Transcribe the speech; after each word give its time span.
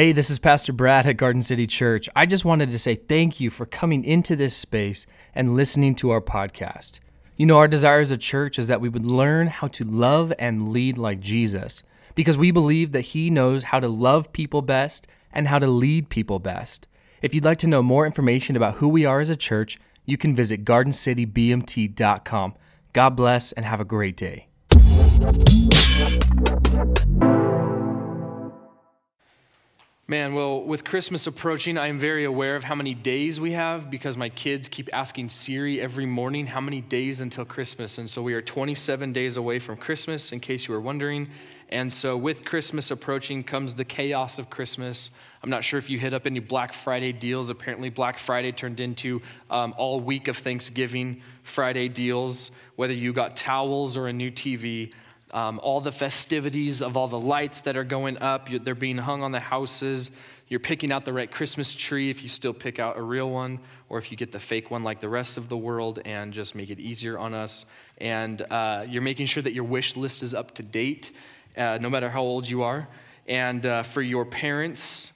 Hey, 0.00 0.12
this 0.12 0.30
is 0.30 0.38
Pastor 0.38 0.72
Brad 0.72 1.04
at 1.04 1.18
Garden 1.18 1.42
City 1.42 1.66
Church. 1.66 2.08
I 2.16 2.24
just 2.24 2.42
wanted 2.42 2.70
to 2.70 2.78
say 2.78 2.94
thank 2.94 3.38
you 3.38 3.50
for 3.50 3.66
coming 3.66 4.02
into 4.02 4.34
this 4.34 4.56
space 4.56 5.06
and 5.34 5.54
listening 5.54 5.94
to 5.96 6.08
our 6.08 6.22
podcast. 6.22 7.00
You 7.36 7.44
know, 7.44 7.58
our 7.58 7.68
desire 7.68 8.00
as 8.00 8.10
a 8.10 8.16
church 8.16 8.58
is 8.58 8.66
that 8.68 8.80
we 8.80 8.88
would 8.88 9.04
learn 9.04 9.48
how 9.48 9.68
to 9.68 9.84
love 9.84 10.32
and 10.38 10.70
lead 10.70 10.96
like 10.96 11.20
Jesus 11.20 11.82
because 12.14 12.38
we 12.38 12.50
believe 12.50 12.92
that 12.92 13.12
He 13.12 13.28
knows 13.28 13.64
how 13.64 13.78
to 13.78 13.88
love 13.88 14.32
people 14.32 14.62
best 14.62 15.06
and 15.34 15.48
how 15.48 15.58
to 15.58 15.66
lead 15.66 16.08
people 16.08 16.38
best. 16.38 16.88
If 17.20 17.34
you'd 17.34 17.44
like 17.44 17.58
to 17.58 17.68
know 17.68 17.82
more 17.82 18.06
information 18.06 18.56
about 18.56 18.76
who 18.76 18.88
we 18.88 19.04
are 19.04 19.20
as 19.20 19.28
a 19.28 19.36
church, 19.36 19.78
you 20.06 20.16
can 20.16 20.34
visit 20.34 20.64
gardencitybmt.com. 20.64 22.54
God 22.94 23.10
bless 23.10 23.52
and 23.52 23.66
have 23.66 23.80
a 23.80 23.84
great 23.84 24.16
day. 24.16 24.46
Man, 30.10 30.34
well, 30.34 30.60
with 30.64 30.82
Christmas 30.82 31.28
approaching, 31.28 31.78
I 31.78 31.86
am 31.86 31.96
very 31.96 32.24
aware 32.24 32.56
of 32.56 32.64
how 32.64 32.74
many 32.74 32.94
days 32.94 33.38
we 33.38 33.52
have 33.52 33.88
because 33.88 34.16
my 34.16 34.28
kids 34.28 34.66
keep 34.66 34.88
asking 34.92 35.28
Siri 35.28 35.80
every 35.80 36.04
morning 36.04 36.46
how 36.46 36.60
many 36.60 36.80
days 36.80 37.20
until 37.20 37.44
Christmas. 37.44 37.96
And 37.96 38.10
so 38.10 38.20
we 38.20 38.34
are 38.34 38.42
27 38.42 39.12
days 39.12 39.36
away 39.36 39.60
from 39.60 39.76
Christmas, 39.76 40.32
in 40.32 40.40
case 40.40 40.66
you 40.66 40.74
were 40.74 40.80
wondering. 40.80 41.28
And 41.68 41.92
so 41.92 42.16
with 42.16 42.44
Christmas 42.44 42.90
approaching 42.90 43.44
comes 43.44 43.76
the 43.76 43.84
chaos 43.84 44.40
of 44.40 44.50
Christmas. 44.50 45.12
I'm 45.44 45.50
not 45.50 45.62
sure 45.62 45.78
if 45.78 45.88
you 45.88 46.00
hit 46.00 46.12
up 46.12 46.26
any 46.26 46.40
Black 46.40 46.72
Friday 46.72 47.12
deals. 47.12 47.48
Apparently, 47.48 47.88
Black 47.88 48.18
Friday 48.18 48.50
turned 48.50 48.80
into 48.80 49.22
um, 49.48 49.76
all 49.78 50.00
week 50.00 50.26
of 50.26 50.36
Thanksgiving 50.36 51.22
Friday 51.44 51.88
deals, 51.88 52.50
whether 52.74 52.92
you 52.92 53.12
got 53.12 53.36
towels 53.36 53.96
or 53.96 54.08
a 54.08 54.12
new 54.12 54.32
TV 54.32 54.92
um, 55.32 55.60
all 55.62 55.80
the 55.80 55.92
festivities 55.92 56.82
of 56.82 56.96
all 56.96 57.08
the 57.08 57.20
lights 57.20 57.62
that 57.62 57.76
are 57.76 57.84
going 57.84 58.18
up. 58.18 58.48
They're 58.48 58.74
being 58.74 58.98
hung 58.98 59.22
on 59.22 59.32
the 59.32 59.40
houses. 59.40 60.10
You're 60.48 60.60
picking 60.60 60.92
out 60.92 61.04
the 61.04 61.12
right 61.12 61.30
Christmas 61.30 61.72
tree 61.72 62.10
if 62.10 62.22
you 62.22 62.28
still 62.28 62.52
pick 62.52 62.80
out 62.80 62.98
a 62.98 63.02
real 63.02 63.30
one, 63.30 63.60
or 63.88 63.98
if 63.98 64.10
you 64.10 64.16
get 64.16 64.32
the 64.32 64.40
fake 64.40 64.70
one 64.70 64.82
like 64.82 65.00
the 65.00 65.08
rest 65.08 65.36
of 65.36 65.48
the 65.48 65.56
world 65.56 66.00
and 66.04 66.32
just 66.32 66.54
make 66.54 66.70
it 66.70 66.80
easier 66.80 67.18
on 67.18 67.34
us. 67.34 67.66
And 67.98 68.42
uh, 68.50 68.84
you're 68.88 69.02
making 69.02 69.26
sure 69.26 69.42
that 69.42 69.52
your 69.52 69.64
wish 69.64 69.96
list 69.96 70.22
is 70.22 70.34
up 70.34 70.54
to 70.56 70.62
date, 70.62 71.12
uh, 71.56 71.78
no 71.80 71.88
matter 71.88 72.10
how 72.10 72.22
old 72.22 72.48
you 72.48 72.62
are. 72.62 72.88
And 73.28 73.64
uh, 73.64 73.84
for 73.84 74.02
your 74.02 74.24
parents, 74.24 75.12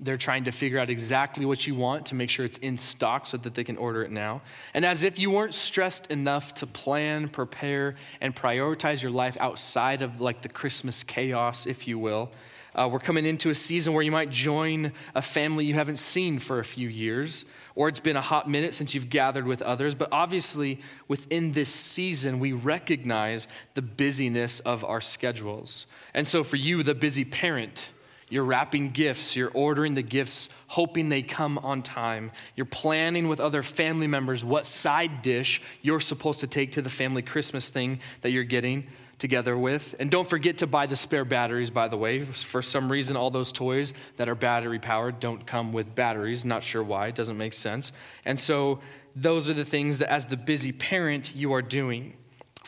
they're 0.00 0.16
trying 0.16 0.44
to 0.44 0.52
figure 0.52 0.78
out 0.78 0.90
exactly 0.90 1.44
what 1.44 1.66
you 1.66 1.74
want 1.74 2.06
to 2.06 2.14
make 2.14 2.30
sure 2.30 2.44
it's 2.44 2.58
in 2.58 2.76
stock 2.76 3.26
so 3.26 3.36
that 3.36 3.54
they 3.54 3.64
can 3.64 3.76
order 3.76 4.02
it 4.02 4.10
now. 4.10 4.42
And 4.72 4.84
as 4.84 5.02
if 5.02 5.18
you 5.18 5.30
weren't 5.30 5.54
stressed 5.54 6.10
enough 6.10 6.54
to 6.54 6.66
plan, 6.66 7.28
prepare, 7.28 7.96
and 8.20 8.34
prioritize 8.34 9.02
your 9.02 9.10
life 9.10 9.36
outside 9.40 10.02
of 10.02 10.20
like 10.20 10.42
the 10.42 10.48
Christmas 10.48 11.02
chaos, 11.02 11.66
if 11.66 11.88
you 11.88 11.98
will, 11.98 12.30
uh, 12.74 12.88
we're 12.88 13.00
coming 13.00 13.26
into 13.26 13.50
a 13.50 13.54
season 13.54 13.92
where 13.92 14.04
you 14.04 14.12
might 14.12 14.30
join 14.30 14.92
a 15.14 15.22
family 15.22 15.64
you 15.64 15.74
haven't 15.74 15.98
seen 15.98 16.38
for 16.38 16.60
a 16.60 16.64
few 16.64 16.88
years, 16.88 17.44
or 17.74 17.88
it's 17.88 17.98
been 17.98 18.14
a 18.14 18.20
hot 18.20 18.48
minute 18.48 18.72
since 18.72 18.94
you've 18.94 19.08
gathered 19.08 19.46
with 19.46 19.62
others. 19.62 19.96
But 19.96 20.10
obviously, 20.12 20.80
within 21.08 21.52
this 21.52 21.74
season, 21.74 22.38
we 22.38 22.52
recognize 22.52 23.48
the 23.74 23.82
busyness 23.82 24.60
of 24.60 24.84
our 24.84 25.00
schedules. 25.00 25.86
And 26.14 26.26
so, 26.26 26.44
for 26.44 26.56
you, 26.56 26.84
the 26.84 26.94
busy 26.94 27.24
parent, 27.24 27.88
you're 28.30 28.44
wrapping 28.44 28.90
gifts, 28.90 29.36
you're 29.36 29.50
ordering 29.54 29.94
the 29.94 30.02
gifts, 30.02 30.48
hoping 30.68 31.08
they 31.08 31.22
come 31.22 31.58
on 31.58 31.82
time. 31.82 32.30
You're 32.56 32.66
planning 32.66 33.28
with 33.28 33.40
other 33.40 33.62
family 33.62 34.06
members 34.06 34.44
what 34.44 34.66
side 34.66 35.22
dish 35.22 35.62
you're 35.82 36.00
supposed 36.00 36.40
to 36.40 36.46
take 36.46 36.72
to 36.72 36.82
the 36.82 36.90
family 36.90 37.22
Christmas 37.22 37.70
thing 37.70 38.00
that 38.20 38.30
you're 38.30 38.44
getting 38.44 38.86
together 39.18 39.58
with. 39.58 39.94
And 39.98 40.10
don't 40.10 40.28
forget 40.28 40.58
to 40.58 40.66
buy 40.66 40.86
the 40.86 40.96
spare 40.96 41.24
batteries, 41.24 41.70
by 41.70 41.88
the 41.88 41.96
way. 41.96 42.24
For 42.24 42.62
some 42.62 42.90
reason, 42.90 43.16
all 43.16 43.30
those 43.30 43.50
toys 43.50 43.94
that 44.16 44.28
are 44.28 44.34
battery 44.34 44.78
powered 44.78 45.20
don't 45.20 45.44
come 45.44 45.72
with 45.72 45.94
batteries. 45.94 46.44
Not 46.44 46.62
sure 46.62 46.82
why, 46.82 47.08
it 47.08 47.14
doesn't 47.14 47.36
make 47.36 47.52
sense. 47.52 47.92
And 48.24 48.38
so, 48.38 48.80
those 49.16 49.48
are 49.48 49.54
the 49.54 49.64
things 49.64 49.98
that, 49.98 50.12
as 50.12 50.26
the 50.26 50.36
busy 50.36 50.70
parent, 50.70 51.34
you 51.34 51.52
are 51.52 51.62
doing. 51.62 52.14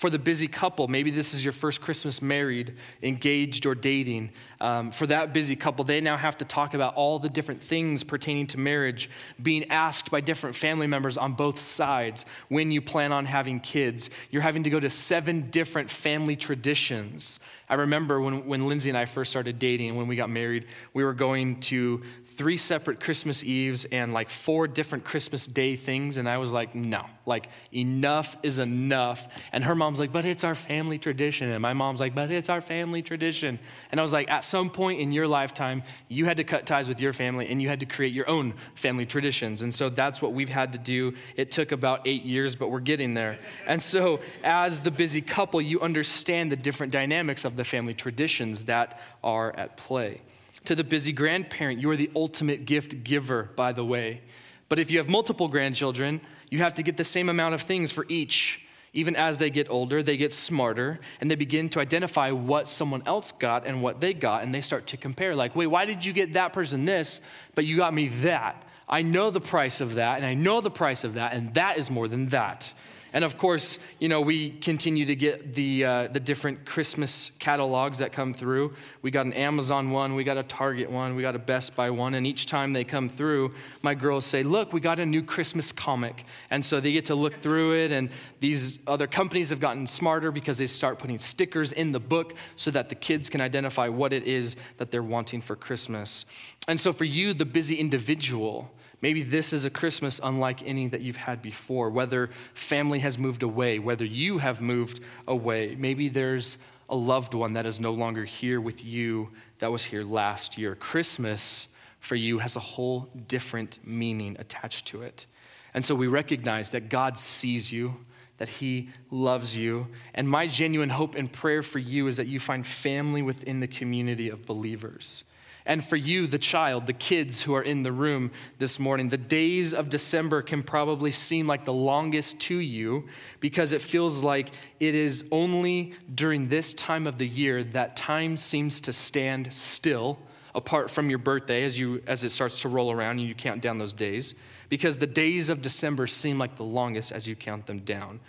For 0.00 0.08
the 0.08 0.18
busy 0.18 0.48
couple, 0.48 0.88
maybe 0.88 1.10
this 1.10 1.34
is 1.34 1.44
your 1.44 1.52
first 1.52 1.82
Christmas 1.82 2.22
married, 2.22 2.74
engaged, 3.02 3.66
or 3.66 3.74
dating. 3.74 4.30
Um, 4.58 4.92
for 4.92 5.06
that 5.08 5.34
busy 5.34 5.56
couple, 5.56 5.84
they 5.84 6.00
now 6.00 6.16
have 6.16 6.38
to 6.38 6.44
talk 6.46 6.72
about 6.72 6.94
all 6.94 7.18
the 7.18 7.28
different 7.28 7.62
things 7.62 8.02
pertaining 8.02 8.46
to 8.46 8.58
marriage, 8.58 9.10
being 9.42 9.70
asked 9.70 10.10
by 10.10 10.22
different 10.22 10.56
family 10.56 10.86
members 10.86 11.18
on 11.18 11.34
both 11.34 11.60
sides 11.60 12.24
when 12.48 12.70
you 12.70 12.80
plan 12.80 13.12
on 13.12 13.26
having 13.26 13.60
kids. 13.60 14.08
You're 14.30 14.40
having 14.40 14.62
to 14.62 14.70
go 14.70 14.80
to 14.80 14.88
seven 14.88 15.50
different 15.50 15.90
family 15.90 16.34
traditions 16.34 17.38
I 17.70 17.74
remember 17.74 18.20
when, 18.20 18.46
when 18.46 18.64
Lindsay 18.64 18.90
and 18.90 18.98
I 18.98 19.04
first 19.04 19.30
started 19.30 19.60
dating, 19.60 19.90
and 19.90 19.96
when 19.96 20.08
we 20.08 20.16
got 20.16 20.28
married, 20.28 20.66
we 20.92 21.04
were 21.04 21.14
going 21.14 21.60
to 21.60 22.02
three 22.24 22.56
separate 22.56 22.98
Christmas 22.98 23.44
Eves 23.44 23.84
and 23.84 24.12
like 24.12 24.28
four 24.28 24.66
different 24.66 25.04
Christmas 25.04 25.46
Day 25.46 25.76
things. 25.76 26.16
And 26.16 26.28
I 26.28 26.38
was 26.38 26.52
like, 26.52 26.74
no, 26.74 27.06
like 27.26 27.48
enough 27.72 28.36
is 28.42 28.58
enough. 28.58 29.28
And 29.52 29.62
her 29.62 29.76
mom's 29.76 30.00
like, 30.00 30.10
but 30.10 30.24
it's 30.24 30.42
our 30.42 30.56
family 30.56 30.98
tradition. 30.98 31.48
And 31.48 31.62
my 31.62 31.72
mom's 31.72 32.00
like, 32.00 32.12
but 32.12 32.32
it's 32.32 32.48
our 32.48 32.60
family 32.60 33.02
tradition. 33.02 33.60
And 33.92 34.00
I 34.00 34.02
was 34.02 34.12
like, 34.12 34.28
at 34.28 34.42
some 34.42 34.68
point 34.68 34.98
in 34.98 35.12
your 35.12 35.28
lifetime, 35.28 35.84
you 36.08 36.24
had 36.24 36.38
to 36.38 36.44
cut 36.44 36.66
ties 36.66 36.88
with 36.88 37.00
your 37.00 37.12
family 37.12 37.46
and 37.48 37.62
you 37.62 37.68
had 37.68 37.80
to 37.80 37.86
create 37.86 38.12
your 38.12 38.28
own 38.28 38.54
family 38.74 39.06
traditions. 39.06 39.62
And 39.62 39.72
so 39.72 39.88
that's 39.90 40.20
what 40.20 40.32
we've 40.32 40.48
had 40.48 40.72
to 40.72 40.78
do. 40.78 41.14
It 41.36 41.52
took 41.52 41.70
about 41.70 42.00
eight 42.04 42.24
years, 42.24 42.56
but 42.56 42.68
we're 42.68 42.80
getting 42.80 43.14
there. 43.14 43.38
And 43.64 43.80
so 43.80 44.18
as 44.42 44.80
the 44.80 44.90
busy 44.90 45.20
couple, 45.20 45.60
you 45.60 45.80
understand 45.80 46.50
the 46.50 46.56
different 46.56 46.92
dynamics 46.92 47.44
of 47.44 47.59
the 47.60 47.64
family 47.64 47.92
traditions 47.92 48.64
that 48.64 48.98
are 49.22 49.54
at 49.54 49.76
play. 49.76 50.22
To 50.64 50.74
the 50.74 50.82
busy 50.82 51.12
grandparent, 51.12 51.80
you 51.80 51.90
are 51.90 51.96
the 51.96 52.10
ultimate 52.16 52.64
gift 52.64 53.02
giver, 53.02 53.50
by 53.54 53.72
the 53.72 53.84
way. 53.84 54.22
But 54.70 54.78
if 54.78 54.90
you 54.90 54.96
have 54.96 55.10
multiple 55.10 55.46
grandchildren, 55.48 56.22
you 56.50 56.58
have 56.60 56.72
to 56.74 56.82
get 56.82 56.96
the 56.96 57.04
same 57.04 57.28
amount 57.28 57.54
of 57.54 57.60
things 57.60 57.92
for 57.92 58.06
each. 58.08 58.62
Even 58.94 59.14
as 59.14 59.36
they 59.36 59.50
get 59.50 59.70
older, 59.70 60.02
they 60.02 60.16
get 60.16 60.32
smarter 60.32 61.00
and 61.20 61.30
they 61.30 61.34
begin 61.34 61.68
to 61.68 61.80
identify 61.80 62.30
what 62.30 62.66
someone 62.66 63.02
else 63.04 63.30
got 63.30 63.66
and 63.66 63.82
what 63.82 64.00
they 64.00 64.14
got, 64.14 64.42
and 64.42 64.54
they 64.54 64.62
start 64.62 64.86
to 64.88 64.96
compare. 64.96 65.36
Like, 65.36 65.54
wait, 65.54 65.66
why 65.66 65.84
did 65.84 66.04
you 66.04 66.14
get 66.14 66.32
that 66.32 66.54
person 66.54 66.86
this, 66.86 67.20
but 67.54 67.66
you 67.66 67.76
got 67.76 67.92
me 67.92 68.08
that? 68.08 68.64
I 68.88 69.02
know 69.02 69.30
the 69.30 69.40
price 69.40 69.80
of 69.80 69.94
that, 69.94 70.16
and 70.16 70.26
I 70.26 70.34
know 70.34 70.60
the 70.60 70.70
price 70.70 71.04
of 71.04 71.14
that, 71.14 71.34
and 71.34 71.54
that 71.54 71.78
is 71.78 71.90
more 71.90 72.08
than 72.08 72.30
that. 72.30 72.72
And 73.12 73.24
of 73.24 73.36
course, 73.36 73.78
you 73.98 74.08
know, 74.08 74.20
we 74.20 74.50
continue 74.50 75.06
to 75.06 75.16
get 75.16 75.54
the, 75.54 75.84
uh, 75.84 76.08
the 76.08 76.20
different 76.20 76.64
Christmas 76.64 77.32
catalogs 77.38 77.98
that 77.98 78.12
come 78.12 78.32
through. 78.32 78.74
We 79.02 79.10
got 79.10 79.26
an 79.26 79.32
Amazon 79.32 79.90
one, 79.90 80.14
we 80.14 80.24
got 80.24 80.36
a 80.36 80.42
Target 80.42 80.90
one, 80.90 81.16
we 81.16 81.22
got 81.22 81.34
a 81.34 81.40
Best 81.40 81.74
Buy 81.74 81.90
one. 81.90 82.14
And 82.14 82.26
each 82.26 82.46
time 82.46 82.72
they 82.72 82.84
come 82.84 83.08
through, 83.08 83.54
my 83.82 83.94
girls 83.94 84.24
say, 84.24 84.42
Look, 84.42 84.72
we 84.72 84.80
got 84.80 84.98
a 84.98 85.06
new 85.06 85.22
Christmas 85.22 85.72
comic. 85.72 86.24
And 86.50 86.64
so 86.64 86.80
they 86.80 86.92
get 86.92 87.06
to 87.06 87.14
look 87.14 87.36
through 87.36 87.74
it. 87.74 87.92
And 87.92 88.10
these 88.40 88.78
other 88.86 89.06
companies 89.06 89.50
have 89.50 89.60
gotten 89.60 89.86
smarter 89.86 90.30
because 90.30 90.58
they 90.58 90.66
start 90.66 90.98
putting 90.98 91.18
stickers 91.18 91.72
in 91.72 91.92
the 91.92 92.00
book 92.00 92.34
so 92.56 92.70
that 92.70 92.88
the 92.88 92.94
kids 92.94 93.28
can 93.28 93.40
identify 93.40 93.88
what 93.88 94.12
it 94.12 94.24
is 94.24 94.56
that 94.76 94.90
they're 94.90 95.02
wanting 95.02 95.40
for 95.40 95.56
Christmas. 95.56 96.24
And 96.68 96.78
so 96.78 96.92
for 96.92 97.04
you, 97.04 97.34
the 97.34 97.44
busy 97.44 97.76
individual, 97.76 98.70
Maybe 99.02 99.22
this 99.22 99.52
is 99.52 99.64
a 99.64 99.70
Christmas 99.70 100.20
unlike 100.22 100.62
any 100.62 100.88
that 100.88 101.00
you've 101.00 101.16
had 101.16 101.40
before, 101.40 101.88
whether 101.90 102.28
family 102.52 102.98
has 102.98 103.18
moved 103.18 103.42
away, 103.42 103.78
whether 103.78 104.04
you 104.04 104.38
have 104.38 104.60
moved 104.60 105.00
away. 105.26 105.74
Maybe 105.78 106.08
there's 106.08 106.58
a 106.88 106.96
loved 106.96 107.32
one 107.32 107.54
that 107.54 107.66
is 107.66 107.80
no 107.80 107.92
longer 107.92 108.24
here 108.24 108.60
with 108.60 108.84
you 108.84 109.30
that 109.60 109.72
was 109.72 109.84
here 109.84 110.02
last 110.02 110.58
year. 110.58 110.74
Christmas 110.74 111.68
for 112.00 112.16
you 112.16 112.38
has 112.38 112.56
a 112.56 112.60
whole 112.60 113.08
different 113.28 113.78
meaning 113.86 114.36
attached 114.38 114.86
to 114.88 115.02
it. 115.02 115.26
And 115.72 115.84
so 115.84 115.94
we 115.94 116.06
recognize 116.06 116.70
that 116.70 116.88
God 116.88 117.16
sees 117.16 117.70
you, 117.70 117.96
that 118.38 118.48
He 118.48 118.88
loves 119.10 119.56
you. 119.56 119.86
And 120.14 120.28
my 120.28 120.46
genuine 120.46 120.88
hope 120.90 121.14
and 121.14 121.30
prayer 121.32 121.62
for 121.62 121.78
you 121.78 122.06
is 122.06 122.16
that 122.16 122.26
you 122.26 122.40
find 122.40 122.66
family 122.66 123.22
within 123.22 123.60
the 123.60 123.68
community 123.68 124.28
of 124.28 124.46
believers. 124.46 125.24
And 125.66 125.84
for 125.84 125.96
you, 125.96 126.26
the 126.26 126.38
child, 126.38 126.86
the 126.86 126.92
kids 126.92 127.42
who 127.42 127.54
are 127.54 127.62
in 127.62 127.82
the 127.82 127.92
room 127.92 128.30
this 128.58 128.78
morning, 128.78 129.10
the 129.10 129.18
days 129.18 129.74
of 129.74 129.90
December 129.90 130.42
can 130.42 130.62
probably 130.62 131.10
seem 131.10 131.46
like 131.46 131.64
the 131.64 131.72
longest 131.72 132.40
to 132.42 132.56
you 132.56 133.08
because 133.40 133.72
it 133.72 133.82
feels 133.82 134.22
like 134.22 134.50
it 134.78 134.94
is 134.94 135.26
only 135.30 135.94
during 136.12 136.48
this 136.48 136.72
time 136.74 137.06
of 137.06 137.18
the 137.18 137.28
year 137.28 137.62
that 137.62 137.96
time 137.96 138.36
seems 138.36 138.80
to 138.82 138.92
stand 138.92 139.52
still 139.52 140.18
apart 140.54 140.90
from 140.90 141.10
your 141.10 141.18
birthday 141.18 141.62
as 141.62 141.78
you 141.78 142.02
as 142.06 142.24
it 142.24 142.30
starts 142.30 142.62
to 142.62 142.68
roll 142.68 142.90
around 142.90 143.18
and 143.18 143.28
you 143.28 143.34
count 143.34 143.62
down 143.62 143.78
those 143.78 143.92
days 143.92 144.34
because 144.68 144.96
the 144.96 145.06
days 145.06 145.48
of 145.48 145.62
December 145.62 146.06
seem 146.06 146.38
like 146.38 146.56
the 146.56 146.64
longest 146.64 147.12
as 147.12 147.26
you 147.28 147.36
count 147.36 147.66
them 147.66 147.80
down. 147.80 148.20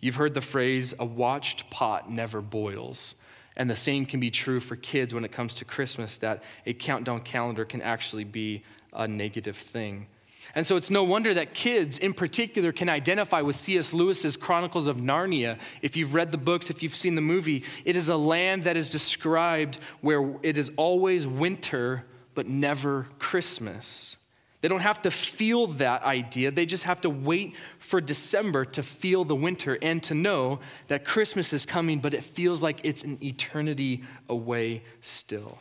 You've 0.00 0.16
heard 0.16 0.34
the 0.34 0.40
phrase 0.40 0.94
a 0.98 1.04
watched 1.04 1.70
pot 1.70 2.10
never 2.10 2.40
boils. 2.40 3.14
And 3.60 3.68
the 3.68 3.76
same 3.76 4.06
can 4.06 4.20
be 4.20 4.30
true 4.30 4.58
for 4.58 4.74
kids 4.74 5.12
when 5.12 5.22
it 5.22 5.32
comes 5.32 5.52
to 5.52 5.66
Christmas, 5.66 6.16
that 6.16 6.42
a 6.64 6.72
countdown 6.72 7.20
calendar 7.20 7.66
can 7.66 7.82
actually 7.82 8.24
be 8.24 8.62
a 8.90 9.06
negative 9.06 9.54
thing. 9.54 10.06
And 10.54 10.66
so 10.66 10.76
it's 10.76 10.88
no 10.88 11.04
wonder 11.04 11.34
that 11.34 11.52
kids 11.52 11.98
in 11.98 12.14
particular 12.14 12.72
can 12.72 12.88
identify 12.88 13.42
with 13.42 13.56
C.S. 13.56 13.92
Lewis's 13.92 14.38
Chronicles 14.38 14.86
of 14.86 14.96
Narnia. 14.96 15.58
If 15.82 15.94
you've 15.94 16.14
read 16.14 16.30
the 16.30 16.38
books, 16.38 16.70
if 16.70 16.82
you've 16.82 16.96
seen 16.96 17.16
the 17.16 17.20
movie, 17.20 17.62
it 17.84 17.96
is 17.96 18.08
a 18.08 18.16
land 18.16 18.62
that 18.62 18.78
is 18.78 18.88
described 18.88 19.78
where 20.00 20.36
it 20.42 20.56
is 20.56 20.72
always 20.78 21.26
winter 21.26 22.06
but 22.34 22.48
never 22.48 23.08
Christmas. 23.18 24.16
They 24.60 24.68
don't 24.68 24.80
have 24.80 25.00
to 25.02 25.10
feel 25.10 25.68
that 25.68 26.02
idea. 26.02 26.50
They 26.50 26.66
just 26.66 26.84
have 26.84 27.00
to 27.02 27.10
wait 27.10 27.54
for 27.78 28.00
December 28.00 28.64
to 28.66 28.82
feel 28.82 29.24
the 29.24 29.34
winter 29.34 29.78
and 29.80 30.02
to 30.02 30.14
know 30.14 30.60
that 30.88 31.04
Christmas 31.04 31.52
is 31.52 31.64
coming, 31.64 32.00
but 32.00 32.12
it 32.12 32.22
feels 32.22 32.62
like 32.62 32.80
it's 32.82 33.02
an 33.02 33.18
eternity 33.22 34.02
away 34.28 34.82
still. 35.00 35.58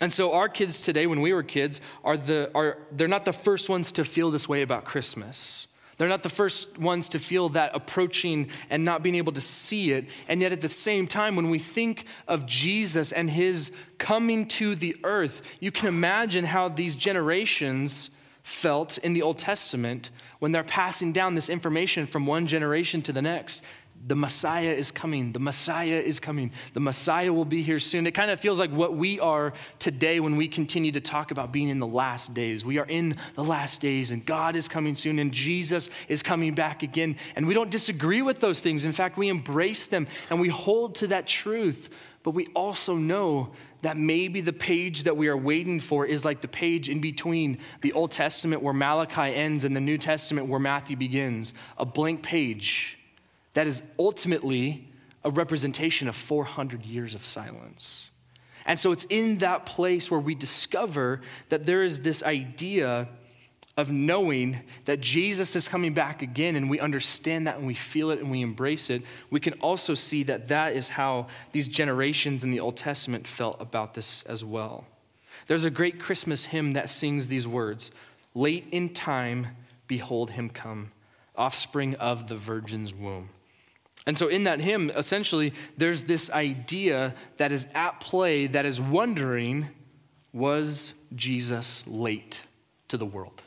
And 0.00 0.12
so 0.12 0.34
our 0.34 0.48
kids 0.48 0.80
today, 0.80 1.06
when 1.06 1.20
we 1.20 1.32
were 1.32 1.42
kids, 1.42 1.80
are 2.04 2.16
the, 2.16 2.50
are, 2.54 2.78
they're 2.92 3.08
not 3.08 3.24
the 3.24 3.32
first 3.32 3.68
ones 3.68 3.90
to 3.92 4.04
feel 4.04 4.30
this 4.30 4.48
way 4.48 4.62
about 4.62 4.84
Christmas. 4.84 5.66
They're 5.98 6.08
not 6.08 6.22
the 6.22 6.28
first 6.28 6.78
ones 6.78 7.08
to 7.08 7.18
feel 7.18 7.48
that 7.50 7.74
approaching 7.74 8.50
and 8.68 8.84
not 8.84 9.02
being 9.02 9.14
able 9.14 9.32
to 9.32 9.40
see 9.40 9.92
it. 9.92 10.06
And 10.28 10.42
yet, 10.42 10.52
at 10.52 10.60
the 10.60 10.68
same 10.68 11.06
time, 11.06 11.34
when 11.34 11.48
we 11.48 11.58
think 11.58 12.04
of 12.28 12.44
Jesus 12.44 13.12
and 13.12 13.30
his 13.30 13.72
coming 13.96 14.46
to 14.48 14.74
the 14.74 14.94
earth, 15.04 15.40
you 15.58 15.72
can 15.72 15.88
imagine 15.88 16.44
how 16.44 16.68
these 16.68 16.94
generations 16.94 18.10
felt 18.46 18.96
in 18.98 19.12
the 19.12 19.22
Old 19.22 19.38
Testament 19.38 20.10
when 20.38 20.52
they're 20.52 20.62
passing 20.62 21.10
down 21.10 21.34
this 21.34 21.48
information 21.48 22.06
from 22.06 22.26
one 22.26 22.46
generation 22.46 23.02
to 23.02 23.12
the 23.12 23.20
next 23.20 23.64
the 24.06 24.14
Messiah 24.14 24.70
is 24.70 24.92
coming. 24.92 25.32
The 25.32 25.40
Messiah 25.40 25.98
is 25.98 26.20
coming. 26.20 26.52
The 26.74 26.80
Messiah 26.80 27.32
will 27.32 27.44
be 27.44 27.62
here 27.62 27.80
soon. 27.80 28.06
It 28.06 28.12
kind 28.12 28.30
of 28.30 28.38
feels 28.38 28.60
like 28.60 28.70
what 28.70 28.94
we 28.94 29.18
are 29.18 29.52
today 29.80 30.20
when 30.20 30.36
we 30.36 30.46
continue 30.46 30.92
to 30.92 31.00
talk 31.00 31.32
about 31.32 31.50
being 31.50 31.68
in 31.68 31.80
the 31.80 31.88
last 31.88 32.32
days. 32.32 32.64
We 32.64 32.78
are 32.78 32.86
in 32.86 33.16
the 33.34 33.42
last 33.42 33.80
days, 33.80 34.12
and 34.12 34.24
God 34.24 34.54
is 34.54 34.68
coming 34.68 34.94
soon, 34.94 35.18
and 35.18 35.32
Jesus 35.32 35.90
is 36.08 36.22
coming 36.22 36.54
back 36.54 36.84
again. 36.84 37.16
And 37.34 37.48
we 37.48 37.54
don't 37.54 37.70
disagree 37.70 38.22
with 38.22 38.38
those 38.38 38.60
things. 38.60 38.84
In 38.84 38.92
fact, 38.92 39.16
we 39.16 39.28
embrace 39.28 39.88
them 39.88 40.06
and 40.30 40.40
we 40.40 40.50
hold 40.50 40.94
to 40.96 41.08
that 41.08 41.26
truth. 41.26 41.90
But 42.22 42.32
we 42.32 42.46
also 42.54 42.96
know 42.96 43.52
that 43.82 43.96
maybe 43.96 44.40
the 44.40 44.52
page 44.52 45.04
that 45.04 45.16
we 45.16 45.28
are 45.28 45.36
waiting 45.36 45.80
for 45.80 46.06
is 46.06 46.24
like 46.24 46.40
the 46.40 46.48
page 46.48 46.88
in 46.88 47.00
between 47.00 47.58
the 47.82 47.92
Old 47.92 48.10
Testament 48.10 48.62
where 48.62 48.74
Malachi 48.74 49.34
ends 49.34 49.64
and 49.64 49.76
the 49.76 49.80
New 49.80 49.98
Testament 49.98 50.48
where 50.48 50.60
Matthew 50.60 50.96
begins 50.96 51.54
a 51.76 51.84
blank 51.84 52.22
page 52.22 52.98
that 53.54 53.66
is 53.66 53.82
ultimately 53.98 54.88
a 55.24 55.30
representation 55.30 56.08
of 56.08 56.16
400 56.16 56.84
years 56.84 57.14
of 57.14 57.24
silence. 57.24 58.10
And 58.64 58.78
so 58.78 58.92
it's 58.92 59.06
in 59.06 59.38
that 59.38 59.66
place 59.66 60.10
where 60.10 60.20
we 60.20 60.34
discover 60.34 61.20
that 61.48 61.66
there 61.66 61.82
is 61.82 62.00
this 62.00 62.22
idea 62.22 63.08
of 63.76 63.90
knowing 63.90 64.60
that 64.86 65.00
Jesus 65.00 65.54
is 65.54 65.68
coming 65.68 65.92
back 65.92 66.22
again, 66.22 66.56
and 66.56 66.70
we 66.70 66.80
understand 66.80 67.46
that 67.46 67.58
and 67.58 67.66
we 67.66 67.74
feel 67.74 68.10
it 68.10 68.18
and 68.20 68.30
we 68.30 68.40
embrace 68.40 68.88
it. 68.88 69.02
We 69.30 69.40
can 69.40 69.52
also 69.54 69.92
see 69.92 70.22
that 70.24 70.48
that 70.48 70.74
is 70.74 70.88
how 70.88 71.26
these 71.52 71.68
generations 71.68 72.42
in 72.42 72.50
the 72.50 72.60
Old 72.60 72.76
Testament 72.76 73.26
felt 73.26 73.60
about 73.60 73.94
this 73.94 74.22
as 74.22 74.42
well. 74.44 74.86
There's 75.46 75.66
a 75.66 75.70
great 75.70 76.00
Christmas 76.00 76.46
hymn 76.46 76.72
that 76.72 76.90
sings 76.90 77.28
these 77.28 77.46
words 77.46 77.90
Late 78.34 78.66
in 78.70 78.90
time, 78.90 79.46
behold 79.86 80.32
him 80.32 80.50
come, 80.50 80.92
offspring 81.36 81.94
of 81.94 82.28
the 82.28 82.36
virgin's 82.36 82.94
womb. 82.94 83.30
And 84.06 84.16
so, 84.16 84.28
in 84.28 84.44
that 84.44 84.60
hymn, 84.60 84.90
essentially, 84.90 85.52
there's 85.76 86.02
this 86.02 86.30
idea 86.30 87.14
that 87.38 87.50
is 87.50 87.66
at 87.74 87.98
play 88.00 88.46
that 88.46 88.66
is 88.66 88.80
wondering 88.80 89.68
was 90.32 90.92
Jesus 91.14 91.86
late 91.86 92.42
to 92.88 92.98
the 92.98 93.06
world? 93.06 93.42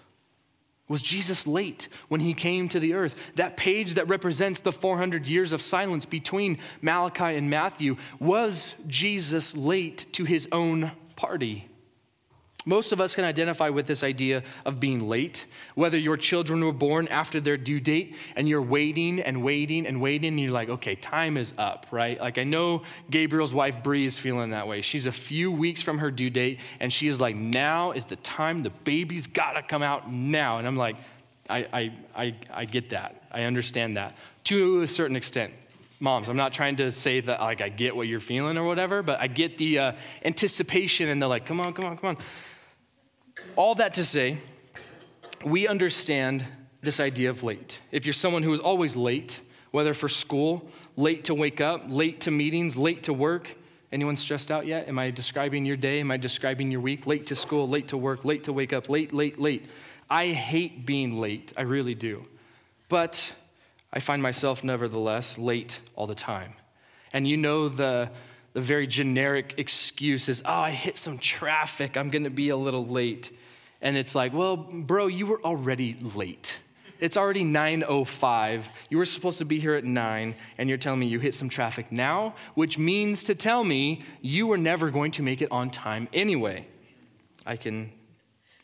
Was 0.89 1.01
Jesus 1.01 1.47
late 1.47 1.87
when 2.09 2.19
he 2.19 2.33
came 2.33 2.67
to 2.69 2.79
the 2.79 2.95
earth? 2.95 3.31
That 3.35 3.55
page 3.55 3.93
that 3.93 4.09
represents 4.09 4.59
the 4.59 4.71
400 4.71 5.27
years 5.27 5.53
of 5.53 5.61
silence 5.61 6.03
between 6.03 6.57
Malachi 6.81 7.35
and 7.35 7.49
Matthew, 7.49 7.95
was 8.19 8.75
Jesus 8.87 9.55
late 9.55 10.07
to 10.13 10.25
his 10.25 10.49
own 10.51 10.91
party? 11.15 11.69
Most 12.65 12.91
of 12.91 12.99
us 12.99 13.15
can 13.15 13.23
identify 13.23 13.69
with 13.69 13.87
this 13.87 14.03
idea 14.03 14.43
of 14.65 14.79
being 14.79 15.07
late. 15.07 15.45
Whether 15.75 15.97
your 15.97 16.17
children 16.17 16.63
were 16.63 16.73
born 16.73 17.07
after 17.07 17.39
their 17.39 17.55
due 17.55 17.79
date 17.79 18.17
and 18.35 18.49
you're 18.49 18.61
waiting 18.61 19.21
and 19.21 19.41
waiting 19.43 19.87
and 19.87 20.01
waiting, 20.01 20.29
and 20.29 20.39
you're 20.39 20.51
like, 20.51 20.69
okay, 20.69 20.95
time 20.95 21.37
is 21.37 21.53
up, 21.57 21.87
right? 21.89 22.19
Like, 22.19 22.37
I 22.37 22.43
know 22.43 22.83
Gabriel's 23.09 23.53
wife, 23.53 23.81
Bree, 23.81 24.05
is 24.05 24.19
feeling 24.19 24.49
that 24.49 24.67
way. 24.67 24.81
She's 24.81 25.05
a 25.05 25.11
few 25.11 25.51
weeks 25.51 25.81
from 25.81 25.99
her 25.99 26.11
due 26.11 26.29
date, 26.29 26.59
and 26.81 26.91
she 26.91 27.07
is 27.07 27.21
like, 27.21 27.35
now 27.35 27.91
is 27.91 28.05
the 28.05 28.17
time. 28.17 28.61
The 28.61 28.71
baby's 28.71 29.25
got 29.25 29.53
to 29.53 29.61
come 29.61 29.81
out 29.81 30.11
now. 30.11 30.57
And 30.57 30.67
I'm 30.67 30.77
like, 30.77 30.97
I, 31.49 31.65
I, 31.71 31.93
I, 32.15 32.35
I 32.53 32.65
get 32.65 32.89
that. 32.89 33.23
I 33.31 33.43
understand 33.43 33.95
that 33.95 34.15
to 34.45 34.81
a 34.81 34.87
certain 34.87 35.15
extent 35.15 35.53
moms 35.99 36.29
i'm 36.29 36.37
not 36.37 36.53
trying 36.53 36.77
to 36.77 36.91
say 36.91 37.19
that 37.19 37.41
like 37.41 37.61
i 37.61 37.67
get 37.67 37.95
what 37.95 38.07
you're 38.07 38.19
feeling 38.19 38.57
or 38.57 38.63
whatever 38.63 39.03
but 39.03 39.19
i 39.19 39.27
get 39.27 39.57
the 39.57 39.77
uh, 39.77 39.91
anticipation 40.23 41.09
and 41.09 41.21
they're 41.21 41.29
like 41.29 41.45
come 41.45 41.59
on 41.59 41.73
come 41.73 41.85
on 41.85 41.97
come 41.97 42.09
on 42.11 42.17
all 43.55 43.75
that 43.75 43.93
to 43.95 44.05
say, 44.05 44.37
we 45.43 45.67
understand 45.67 46.45
this 46.81 46.99
idea 46.99 47.29
of 47.29 47.43
late. 47.43 47.81
If 47.91 48.05
you're 48.05 48.13
someone 48.13 48.43
who 48.43 48.53
is 48.53 48.59
always 48.59 48.95
late, 48.95 49.41
whether 49.71 49.93
for 49.93 50.09
school, 50.09 50.69
late 50.95 51.25
to 51.25 51.35
wake 51.35 51.61
up, 51.61 51.83
late 51.87 52.21
to 52.21 52.31
meetings, 52.31 52.77
late 52.77 53.03
to 53.03 53.13
work, 53.13 53.55
anyone 53.91 54.15
stressed 54.15 54.51
out 54.51 54.65
yet? 54.65 54.87
Am 54.87 54.97
I 54.97 55.11
describing 55.11 55.65
your 55.65 55.77
day? 55.77 55.99
Am 55.99 56.11
I 56.11 56.17
describing 56.17 56.71
your 56.71 56.81
week? 56.81 57.05
Late 57.05 57.25
to 57.27 57.35
school, 57.35 57.67
late 57.67 57.89
to 57.89 57.97
work, 57.97 58.25
late 58.25 58.43
to 58.45 58.53
wake 58.53 58.73
up, 58.73 58.89
late, 58.89 59.13
late, 59.13 59.39
late. 59.39 59.65
I 60.09 60.27
hate 60.27 60.85
being 60.85 61.19
late. 61.19 61.53
I 61.57 61.61
really 61.61 61.95
do. 61.95 62.25
But 62.87 63.35
I 63.93 63.99
find 63.99 64.21
myself 64.21 64.63
nevertheless 64.63 65.37
late 65.37 65.81
all 65.95 66.07
the 66.07 66.15
time. 66.15 66.53
And 67.13 67.27
you 67.27 67.37
know 67.37 67.69
the 67.69 68.09
the 68.59 68.65
very 68.65 68.87
generic 68.87 69.53
excuse 69.55 70.27
is, 70.27 70.41
oh, 70.45 70.51
I 70.51 70.71
hit 70.71 70.97
some 70.97 71.17
traffic, 71.17 71.95
I'm 71.95 72.09
gonna 72.09 72.29
be 72.29 72.49
a 72.49 72.57
little 72.57 72.85
late. 72.85 73.31
And 73.81 73.95
it's 73.95 74.13
like, 74.13 74.33
well, 74.33 74.57
bro, 74.57 75.07
you 75.07 75.25
were 75.25 75.41
already 75.43 75.93
late. 75.93 76.59
It's 76.99 77.15
already 77.15 77.45
9:05. 77.45 78.69
You 78.89 78.97
were 78.97 79.05
supposed 79.05 79.37
to 79.37 79.45
be 79.45 79.61
here 79.61 79.75
at 79.75 79.85
9 79.85 80.35
and 80.57 80.67
you're 80.67 80.77
telling 80.77 80.99
me 80.99 81.07
you 81.07 81.21
hit 81.21 81.33
some 81.33 81.47
traffic 81.47 81.89
now, 81.89 82.35
which 82.55 82.77
means 82.77 83.23
to 83.23 83.33
tell 83.33 83.63
me 83.63 84.01
you 84.21 84.45
were 84.45 84.57
never 84.57 84.89
going 84.89 85.11
to 85.11 85.23
make 85.23 85.41
it 85.41 85.49
on 85.51 85.69
time 85.69 86.09
anyway. 86.11 86.67
I 87.45 87.55
can 87.55 87.93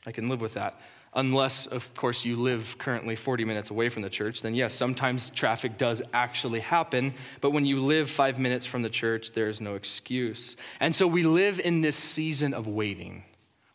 I 0.05 0.11
can 0.11 0.27
live 0.27 0.41
with 0.41 0.55
that 0.55 0.77
unless, 1.15 1.65
of 1.67 1.93
course, 1.93 2.25
you 2.25 2.35
live 2.35 2.75
currently 2.77 3.15
40 3.15 3.45
minutes 3.45 3.69
away 3.69 3.89
from 3.89 4.01
the 4.01 4.09
church, 4.09 4.41
then 4.41 4.53
yes, 4.53 4.73
sometimes 4.73 5.29
traffic 5.29 5.77
does 5.77 6.01
actually 6.13 6.59
happen. 6.59 7.13
But 7.41 7.51
when 7.51 7.65
you 7.65 7.79
live 7.79 8.09
five 8.09 8.37
minutes 8.37 8.65
from 8.65 8.81
the 8.81 8.89
church, 8.89 9.31
there's 9.31 9.61
no 9.61 9.75
excuse. 9.75 10.57
And 10.79 10.93
so 10.93 11.07
we 11.07 11.23
live 11.23 11.59
in 11.59 11.81
this 11.81 11.95
season 11.95 12.53
of 12.53 12.67
waiting. 12.67 13.23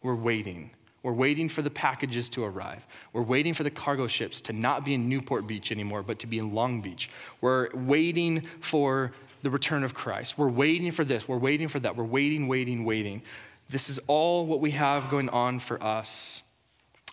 We're 0.02 0.14
waiting. 0.14 0.70
We're 1.02 1.12
waiting 1.12 1.48
for 1.48 1.62
the 1.62 1.70
packages 1.70 2.28
to 2.30 2.44
arrive. 2.44 2.86
We're 3.14 3.22
waiting 3.22 3.54
for 3.54 3.62
the 3.62 3.70
cargo 3.70 4.06
ships 4.06 4.42
to 4.42 4.52
not 4.52 4.84
be 4.84 4.92
in 4.92 5.08
Newport 5.08 5.46
Beach 5.46 5.72
anymore, 5.72 6.02
but 6.02 6.18
to 6.18 6.26
be 6.26 6.38
in 6.38 6.52
Long 6.52 6.82
Beach. 6.82 7.08
We're 7.40 7.70
waiting 7.74 8.42
for 8.60 9.12
the 9.42 9.48
return 9.48 9.82
of 9.82 9.94
Christ. 9.94 10.36
We're 10.36 10.50
waiting 10.50 10.90
for 10.90 11.04
this. 11.04 11.26
We're 11.26 11.38
waiting 11.38 11.68
for 11.68 11.80
that. 11.80 11.96
We're 11.96 12.04
waiting, 12.04 12.48
waiting, 12.48 12.84
waiting. 12.84 13.22
This 13.70 13.88
is 13.88 13.98
all 14.08 14.44
what 14.44 14.60
we 14.60 14.72
have 14.72 15.08
going 15.08 15.30
on 15.30 15.58
for 15.58 15.82
us. 15.82 16.42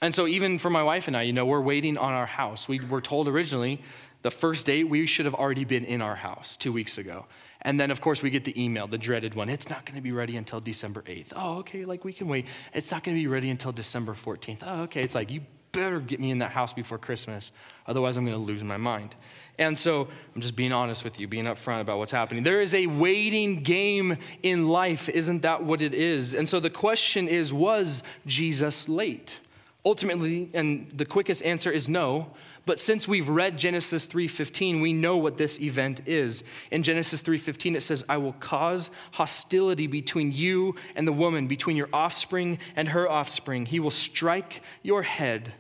And 0.02 0.14
so, 0.14 0.28
even 0.28 0.60
for 0.60 0.70
my 0.70 0.84
wife 0.84 1.08
and 1.08 1.18
I, 1.18 1.24
you 1.24 1.34
know, 1.34 1.46
we're 1.46 1.62
waiting 1.62 1.98
on 1.98 2.14
our 2.14 2.28
house. 2.28 2.70
We 2.70 2.80
were 2.80 3.02
told 3.02 3.28
originally 3.28 3.82
the 4.22 4.32
first 4.32 4.66
date 4.66 4.86
we 4.86 5.06
should 5.08 5.26
have 5.26 5.34
already 5.34 5.66
been 5.66 5.86
in 5.86 6.02
our 6.02 6.16
house 6.16 6.56
two 6.56 6.72
weeks 6.72 6.98
ago. 6.98 7.26
And 7.62 7.80
then, 7.80 7.90
of 7.90 8.00
course, 8.02 8.22
we 8.22 8.30
get 8.30 8.46
the 8.46 8.62
email, 8.62 8.88
the 8.88 8.98
dreaded 8.98 9.34
one. 9.34 9.50
It's 9.50 9.70
not 9.70 9.86
going 9.86 9.96
to 9.96 10.02
be 10.02 10.12
ready 10.12 10.38
until 10.38 10.60
December 10.60 11.02
8th. 11.02 11.34
Oh, 11.36 11.58
okay, 11.58 11.84
like 11.86 12.06
we 12.06 12.14
can 12.14 12.28
wait. 12.28 12.46
It's 12.74 12.92
not 12.92 13.04
going 13.04 13.18
to 13.18 13.22
be 13.22 13.28
ready 13.28 13.50
until 13.50 13.72
December 13.72 14.14
14th. 14.14 14.60
Oh, 14.62 14.84
okay. 14.84 15.02
It's 15.02 15.16
like, 15.16 15.32
you 15.32 15.42
better 15.72 16.00
get 16.00 16.20
me 16.20 16.32
in 16.32 16.40
that 16.40 16.52
house 16.52 16.74
before 16.74 16.98
Christmas. 16.98 17.52
Otherwise, 17.88 18.16
I'm 18.16 18.26
going 18.26 18.38
to 18.38 18.44
lose 18.44 18.64
my 18.64 18.78
mind. 18.78 19.16
And 19.58 19.76
so, 19.76 20.08
I'm 20.36 20.42
just 20.42 20.56
being 20.56 20.72
honest 20.72 21.04
with 21.04 21.20
you, 21.20 21.28
being 21.28 21.46
upfront 21.46 21.82
about 21.82 21.98
what's 21.98 22.12
happening. 22.12 22.44
There 22.44 22.62
is 22.62 22.76
a 22.76 22.86
waiting 22.86 23.64
game 23.64 24.18
in 24.44 24.68
life. 24.68 25.10
Isn't 25.10 25.42
that 25.42 25.64
what 25.64 25.82
it 25.82 25.96
is? 25.96 26.36
And 26.36 26.48
so, 26.48 26.60
the 26.60 26.70
question 26.70 27.28
is 27.28 27.52
was 27.52 28.04
Jesus 28.28 28.88
late? 28.88 29.40
Ultimately, 29.88 30.50
and 30.54 30.92
the 30.94 31.06
quickest 31.06 31.42
answer 31.44 31.72
is 31.72 31.88
no. 31.88 32.32
But 32.66 32.78
since 32.78 33.08
we've 33.08 33.30
read 33.30 33.58
Genesis 33.58 34.06
3:15, 34.06 34.82
we 34.82 34.92
know 34.92 35.16
what 35.16 35.38
this 35.38 35.62
event 35.62 36.02
is. 36.06 36.44
In 36.72 36.84
Genesis 36.84 37.22
3:15 37.22 37.74
it 37.74 37.80
says, 37.80 38.04
"I 38.10 38.18
will 38.18 38.34
cause 38.34 38.92
hostility 39.12 39.88
between 39.88 40.34
you 40.34 40.76
and 40.98 41.08
the 41.08 41.14
woman, 41.14 41.48
between 41.48 41.78
your 41.78 41.88
offspring 41.94 42.60
and 42.76 42.90
her 42.90 43.10
offspring. 43.10 43.66
He 43.66 43.80
will 43.80 43.90
strike 43.90 44.62
your 44.84 45.04
head 45.04 45.54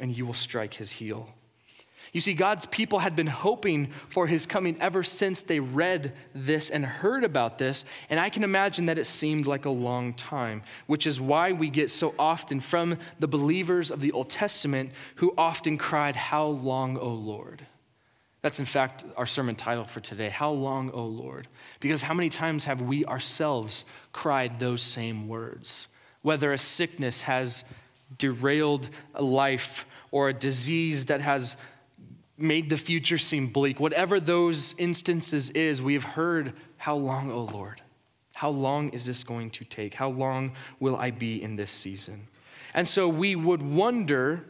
and 0.00 0.16
you 0.16 0.24
will 0.24 0.32
strike 0.32 0.72
his 0.74 0.92
heel." 0.92 1.34
You 2.12 2.20
see, 2.20 2.34
God's 2.34 2.66
people 2.66 2.98
had 2.98 3.16
been 3.16 3.26
hoping 3.26 3.86
for 4.08 4.26
his 4.26 4.44
coming 4.44 4.76
ever 4.80 5.02
since 5.02 5.40
they 5.42 5.60
read 5.60 6.12
this 6.34 6.68
and 6.68 6.84
heard 6.84 7.24
about 7.24 7.56
this, 7.56 7.86
and 8.10 8.20
I 8.20 8.28
can 8.28 8.44
imagine 8.44 8.86
that 8.86 8.98
it 8.98 9.06
seemed 9.06 9.46
like 9.46 9.64
a 9.64 9.70
long 9.70 10.12
time, 10.12 10.62
which 10.86 11.06
is 11.06 11.20
why 11.20 11.52
we 11.52 11.70
get 11.70 11.90
so 11.90 12.14
often 12.18 12.60
from 12.60 12.98
the 13.18 13.28
believers 13.28 13.90
of 13.90 14.00
the 14.00 14.12
Old 14.12 14.28
Testament 14.28 14.92
who 15.16 15.32
often 15.38 15.78
cried, 15.78 16.16
How 16.16 16.46
long, 16.46 16.98
O 16.98 17.08
Lord? 17.08 17.66
That's 18.42 18.58
in 18.58 18.66
fact 18.66 19.04
our 19.16 19.24
sermon 19.24 19.54
title 19.54 19.84
for 19.84 20.00
today 20.00 20.28
How 20.28 20.50
long, 20.50 20.90
O 20.90 21.04
Lord? 21.06 21.48
Because 21.80 22.02
how 22.02 22.14
many 22.14 22.28
times 22.28 22.64
have 22.64 22.82
we 22.82 23.06
ourselves 23.06 23.84
cried 24.12 24.60
those 24.60 24.82
same 24.82 25.28
words? 25.28 25.88
whether 26.22 26.52
a 26.52 26.58
sickness 26.58 27.22
has 27.22 27.64
derailed 28.16 28.88
a 29.14 29.22
life 29.22 29.84
or 30.10 30.28
a 30.28 30.32
disease 30.32 31.06
that 31.06 31.20
has 31.20 31.56
made 32.38 32.70
the 32.70 32.76
future 32.76 33.18
seem 33.18 33.46
bleak, 33.46 33.78
whatever 33.78 34.18
those 34.18 34.74
instances 34.78 35.50
is, 35.50 35.82
we 35.82 35.94
have 35.94 36.04
heard, 36.04 36.54
How 36.78 36.96
long, 36.96 37.30
O 37.30 37.44
Lord? 37.44 37.82
How 38.34 38.50
long 38.50 38.88
is 38.90 39.06
this 39.06 39.22
going 39.22 39.50
to 39.50 39.64
take? 39.64 39.94
How 39.94 40.08
long 40.08 40.52
will 40.80 40.96
I 40.96 41.10
be 41.10 41.42
in 41.42 41.56
this 41.56 41.70
season? 41.70 42.28
And 42.74 42.88
so 42.88 43.08
we 43.08 43.36
would 43.36 43.62
wonder 43.62 44.46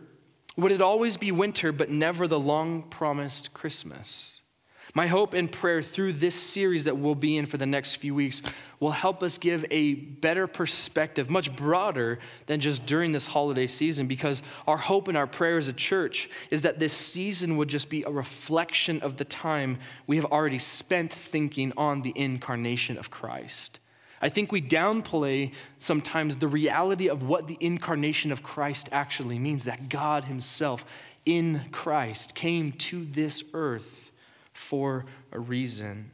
would 0.56 0.72
it 0.72 0.82
always 0.82 1.16
be 1.16 1.32
winter, 1.32 1.72
but 1.72 1.88
never 1.88 2.28
the 2.28 2.38
long 2.38 2.82
promised 2.82 3.54
Christmas? 3.54 4.41
My 4.94 5.06
hope 5.06 5.32
and 5.32 5.50
prayer 5.50 5.80
through 5.80 6.12
this 6.14 6.34
series 6.34 6.84
that 6.84 6.98
we'll 6.98 7.14
be 7.14 7.38
in 7.38 7.46
for 7.46 7.56
the 7.56 7.64
next 7.64 7.94
few 7.94 8.14
weeks 8.14 8.42
will 8.78 8.90
help 8.90 9.22
us 9.22 9.38
give 9.38 9.64
a 9.70 9.94
better 9.94 10.46
perspective, 10.46 11.30
much 11.30 11.56
broader 11.56 12.18
than 12.44 12.60
just 12.60 12.84
during 12.84 13.12
this 13.12 13.24
holiday 13.24 13.66
season, 13.66 14.06
because 14.06 14.42
our 14.66 14.76
hope 14.76 15.08
and 15.08 15.16
our 15.16 15.26
prayer 15.26 15.56
as 15.56 15.66
a 15.66 15.72
church 15.72 16.28
is 16.50 16.60
that 16.60 16.78
this 16.78 16.92
season 16.92 17.56
would 17.56 17.68
just 17.68 17.88
be 17.88 18.02
a 18.02 18.10
reflection 18.10 19.00
of 19.00 19.16
the 19.16 19.24
time 19.24 19.78
we 20.06 20.16
have 20.16 20.26
already 20.26 20.58
spent 20.58 21.10
thinking 21.10 21.72
on 21.74 22.02
the 22.02 22.12
incarnation 22.14 22.98
of 22.98 23.10
Christ. 23.10 23.78
I 24.20 24.28
think 24.28 24.52
we 24.52 24.60
downplay 24.60 25.54
sometimes 25.78 26.36
the 26.36 26.48
reality 26.48 27.08
of 27.08 27.22
what 27.22 27.48
the 27.48 27.56
incarnation 27.60 28.30
of 28.30 28.42
Christ 28.42 28.90
actually 28.92 29.38
means 29.38 29.64
that 29.64 29.88
God 29.88 30.26
Himself 30.26 30.84
in 31.24 31.62
Christ 31.72 32.34
came 32.34 32.72
to 32.72 33.06
this 33.06 33.42
earth 33.54 34.11
for 34.52 35.04
a 35.32 35.38
reason. 35.38 36.10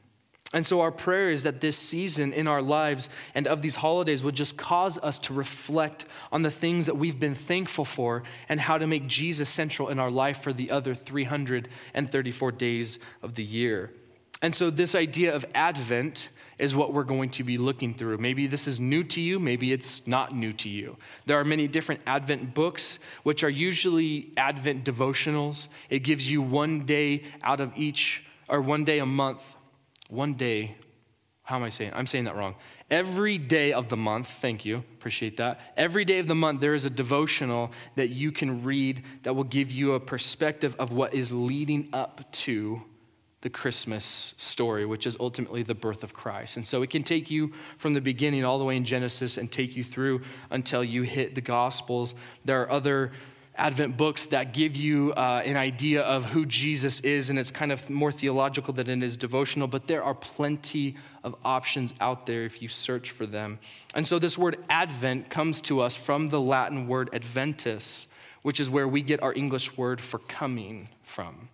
And 0.55 0.65
so, 0.65 0.81
our 0.81 0.91
prayer 0.91 1.31
is 1.31 1.43
that 1.43 1.61
this 1.61 1.77
season 1.77 2.33
in 2.33 2.47
our 2.47 2.63
lives 2.63 3.11
and 3.35 3.47
of 3.47 3.61
these 3.61 3.77
holidays 3.77 4.23
would 4.23 4.35
just 4.35 4.57
cause 4.57 4.99
us 4.99 5.19
to 5.21 5.35
reflect 5.35 6.07
on 6.33 6.41
the 6.41 6.51
things 6.51 6.87
that 6.87 6.97
we've 6.97 7.21
been 7.21 7.35
thankful 7.35 7.85
for 7.85 8.23
and 8.49 8.59
how 8.59 8.79
to 8.79 8.87
make 8.87 9.07
Jesus 9.07 9.51
central 9.51 9.89
in 9.91 9.99
our 9.99 10.11
life 10.11 10.41
for 10.41 10.55
the 10.55 10.71
other 10.71 10.95
334 10.95 12.53
days 12.53 12.99
of 13.23 13.35
the 13.35 13.45
year. 13.45 13.93
And 14.41 14.55
so, 14.55 14.71
this 14.71 14.95
idea 14.95 15.35
of 15.35 15.45
Advent 15.55 16.31
is 16.59 16.75
what 16.75 16.95
we're 16.95 17.05
going 17.05 17.29
to 17.29 17.45
be 17.45 17.59
looking 17.59 17.93
through. 17.93 18.17
Maybe 18.17 18.47
this 18.47 18.67
is 18.67 18.81
new 18.81 19.05
to 19.05 19.21
you, 19.21 19.39
maybe 19.39 19.71
it's 19.71 20.07
not 20.07 20.35
new 20.35 20.55
to 20.55 20.71
you. 20.71 20.97
There 21.27 21.39
are 21.39 21.45
many 21.45 21.69
different 21.69 22.01
Advent 22.07 22.55
books, 22.55 22.99
which 23.23 23.45
are 23.45 23.51
usually 23.51 24.33
Advent 24.39 24.85
devotionals. 24.85 25.69
It 25.91 26.01
gives 26.01 26.31
you 26.31 26.41
one 26.41 26.87
day 26.87 27.25
out 27.43 27.61
of 27.61 27.73
each 27.77 28.25
or 28.49 28.61
one 28.61 28.85
day 28.85 28.99
a 28.99 29.07
month, 29.07 29.57
one 30.09 30.35
day, 30.35 30.77
how 31.43 31.57
am 31.57 31.63
I 31.63 31.69
saying? 31.69 31.93
I'm 31.95 32.07
saying 32.07 32.25
that 32.25 32.37
wrong. 32.37 32.57
Every 32.91 33.39
day 33.39 33.73
of 33.73 33.89
the 33.89 33.97
month, 33.97 34.29
thank 34.29 34.65
you, 34.65 34.85
appreciate 34.95 35.37
that. 35.39 35.61
Every 35.77 36.05
day 36.05 36.19
of 36.19 36.27
the 36.27 36.35
month, 36.35 36.61
there 36.61 36.75
is 36.75 36.85
a 36.85 36.91
devotional 36.91 37.73
that 37.97 38.09
you 38.09 38.33
can 38.33 38.65
read 38.65 39.03
that 39.23 39.35
will 39.35 39.45
give 39.45 39.71
you 39.71 39.95
a 39.95 40.01
perspective 40.01 40.75
of 40.79 40.93
what 40.93 41.15
is 41.15 41.33
leading 41.33 41.89
up 41.93 42.31
to 42.33 42.83
the 43.41 43.51
Christmas 43.51 44.35
story, 44.37 44.85
which 44.85 45.07
is 45.07 45.17
ultimately 45.21 45.63
the 45.63 45.75
birth 45.75 46.03
of 46.03 46.13
Christ. 46.13 46.57
And 46.57 46.67
so 46.67 46.83
it 46.83 46.91
can 46.91 47.03
take 47.03 47.31
you 47.31 47.53
from 47.77 47.95
the 47.95 48.01
beginning 48.01 48.45
all 48.45 48.59
the 48.59 48.65
way 48.65 48.77
in 48.77 48.85
Genesis 48.85 49.37
and 49.37 49.51
take 49.51 49.77
you 49.77 49.85
through 49.85 50.23
until 50.51 50.83
you 50.83 51.03
hit 51.03 51.35
the 51.35 51.41
Gospels. 51.41 52.15
There 52.45 52.61
are 52.63 52.71
other 52.71 53.13
Advent 53.59 53.97
books 53.97 54.27
that 54.27 54.55
give 54.55 54.77
you 54.77 55.13
uh, 55.15 55.43
an 55.45 55.57
idea 55.57 56.03
of 56.03 56.27
who 56.27 56.47
Jesus 56.47 57.01
is, 57.01 57.29
and 57.29 57.39
it's 57.39 57.51
kind 57.51 57.73
of 57.73 57.91
more 57.91 58.13
theological 58.13 58.73
than 58.73 58.89
it 58.89 59.05
is 59.05 59.17
devotional, 59.17 59.67
but 59.67 59.89
there 59.89 60.03
are 60.03 60.15
plenty 60.15 60.95
of 61.25 61.35
options 61.45 61.93
out 62.01 62.27
there 62.27 62.45
if 62.45 62.63
you 62.63 62.69
search 62.69 63.11
for 63.11 63.27
them. 63.27 63.59
And 63.95 64.07
so 64.07 64.19
this 64.21 64.39
word 64.39 64.59
Advent 64.71 65.29
comes 65.29 65.61
to 65.63 65.81
us 65.81 65.97
from 65.97 66.29
the 66.29 66.41
Latin 66.41 66.87
word 66.87 67.11
adventus, 67.13 68.07
which 68.43 68.61
is 68.61 68.71
where 68.71 68.87
we 68.87 69.03
get 69.03 69.23
our 69.23 69.35
English 69.35 69.77
word 69.77 70.01
for 70.01 70.19
coming 70.21 70.89
from. 71.03 71.49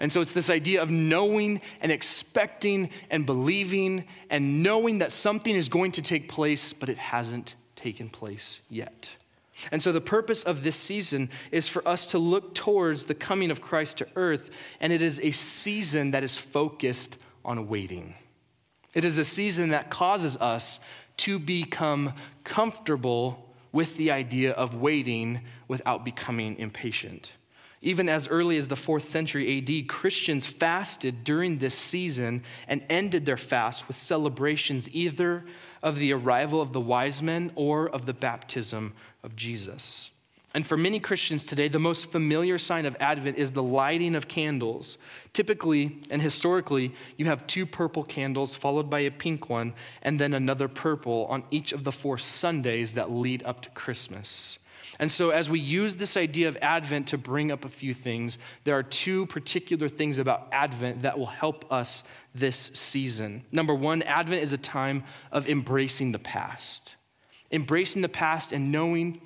And 0.00 0.12
so 0.12 0.20
it's 0.20 0.34
this 0.34 0.50
idea 0.50 0.82
of 0.82 0.90
knowing 0.90 1.60
and 1.80 1.90
expecting 1.90 2.90
and 3.10 3.26
believing 3.26 4.04
and 4.30 4.62
knowing 4.62 4.98
that 4.98 5.12
something 5.12 5.54
is 5.54 5.68
going 5.68 5.92
to 5.92 6.02
take 6.02 6.28
place, 6.28 6.72
but 6.72 6.88
it 6.88 6.98
hasn't 6.98 7.54
taken 7.74 8.08
place 8.08 8.62
yet. 8.68 9.14
And 9.72 9.82
so, 9.82 9.92
the 9.92 10.00
purpose 10.00 10.42
of 10.42 10.62
this 10.62 10.76
season 10.76 11.30
is 11.50 11.68
for 11.68 11.86
us 11.86 12.06
to 12.06 12.18
look 12.18 12.54
towards 12.54 13.04
the 13.04 13.14
coming 13.14 13.50
of 13.50 13.60
Christ 13.60 13.98
to 13.98 14.06
earth, 14.16 14.50
and 14.80 14.92
it 14.92 15.02
is 15.02 15.20
a 15.20 15.30
season 15.30 16.12
that 16.12 16.22
is 16.22 16.38
focused 16.38 17.18
on 17.44 17.68
waiting. 17.68 18.14
It 18.94 19.04
is 19.04 19.18
a 19.18 19.24
season 19.24 19.70
that 19.70 19.90
causes 19.90 20.36
us 20.36 20.80
to 21.18 21.38
become 21.38 22.14
comfortable 22.44 23.54
with 23.72 23.96
the 23.96 24.10
idea 24.10 24.52
of 24.52 24.74
waiting 24.74 25.42
without 25.66 26.04
becoming 26.04 26.58
impatient. 26.58 27.32
Even 27.80 28.08
as 28.08 28.26
early 28.26 28.56
as 28.56 28.68
the 28.68 28.76
fourth 28.76 29.06
century 29.06 29.58
AD, 29.58 29.88
Christians 29.88 30.46
fasted 30.46 31.22
during 31.22 31.58
this 31.58 31.76
season 31.76 32.42
and 32.66 32.84
ended 32.88 33.24
their 33.24 33.36
fast 33.36 33.86
with 33.86 33.96
celebrations 33.96 34.92
either 34.92 35.44
of 35.82 35.98
the 35.98 36.12
arrival 36.12 36.60
of 36.60 36.72
the 36.72 36.80
wise 36.80 37.22
men 37.22 37.52
or 37.54 37.88
of 37.88 38.06
the 38.06 38.14
baptism 38.14 38.94
of 39.22 39.36
Jesus. 39.36 40.10
And 40.54 40.66
for 40.66 40.78
many 40.78 40.98
Christians 40.98 41.44
today, 41.44 41.68
the 41.68 41.78
most 41.78 42.10
familiar 42.10 42.56
sign 42.58 42.86
of 42.86 42.96
Advent 42.98 43.36
is 43.36 43.52
the 43.52 43.62
lighting 43.62 44.14
of 44.14 44.28
candles. 44.28 44.96
Typically 45.34 45.98
and 46.10 46.22
historically, 46.22 46.94
you 47.18 47.26
have 47.26 47.46
two 47.46 47.66
purple 47.66 48.02
candles 48.02 48.56
followed 48.56 48.88
by 48.88 49.00
a 49.00 49.10
pink 49.10 49.50
one, 49.50 49.74
and 50.02 50.18
then 50.18 50.32
another 50.32 50.66
purple 50.66 51.26
on 51.26 51.44
each 51.50 51.72
of 51.72 51.84
the 51.84 51.92
four 51.92 52.16
Sundays 52.16 52.94
that 52.94 53.10
lead 53.10 53.42
up 53.44 53.60
to 53.60 53.70
Christmas. 53.70 54.58
And 54.98 55.10
so, 55.10 55.30
as 55.30 55.50
we 55.50 55.60
use 55.60 55.96
this 55.96 56.16
idea 56.16 56.48
of 56.48 56.56
Advent 56.62 57.08
to 57.08 57.18
bring 57.18 57.52
up 57.52 57.64
a 57.64 57.68
few 57.68 57.94
things, 57.94 58.38
there 58.64 58.76
are 58.76 58.82
two 58.82 59.26
particular 59.26 59.88
things 59.88 60.18
about 60.18 60.48
Advent 60.52 61.02
that 61.02 61.18
will 61.18 61.26
help 61.26 61.70
us 61.72 62.04
this 62.34 62.56
season. 62.56 63.44
Number 63.52 63.74
one, 63.74 64.02
Advent 64.02 64.42
is 64.42 64.52
a 64.52 64.58
time 64.58 65.04
of 65.30 65.46
embracing 65.46 66.12
the 66.12 66.18
past 66.18 66.96
embracing 67.50 68.02
the 68.02 68.08
past 68.08 68.52
and 68.52 68.70
knowing 68.70 69.20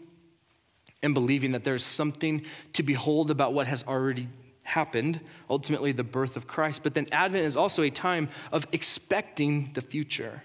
and 1.02 1.14
believing 1.14 1.52
that 1.52 1.64
there's 1.64 1.84
something 1.84 2.44
to 2.72 2.82
behold 2.82 3.30
about 3.30 3.52
what 3.52 3.66
has 3.66 3.84
already 3.86 4.28
happened, 4.64 5.20
ultimately 5.50 5.90
the 5.90 6.04
birth 6.04 6.36
of 6.36 6.46
Christ. 6.46 6.82
But 6.82 6.94
then 6.94 7.06
Advent 7.10 7.44
is 7.44 7.56
also 7.56 7.82
a 7.82 7.90
time 7.90 8.28
of 8.52 8.66
expecting 8.70 9.72
the 9.74 9.80
future. 9.80 10.42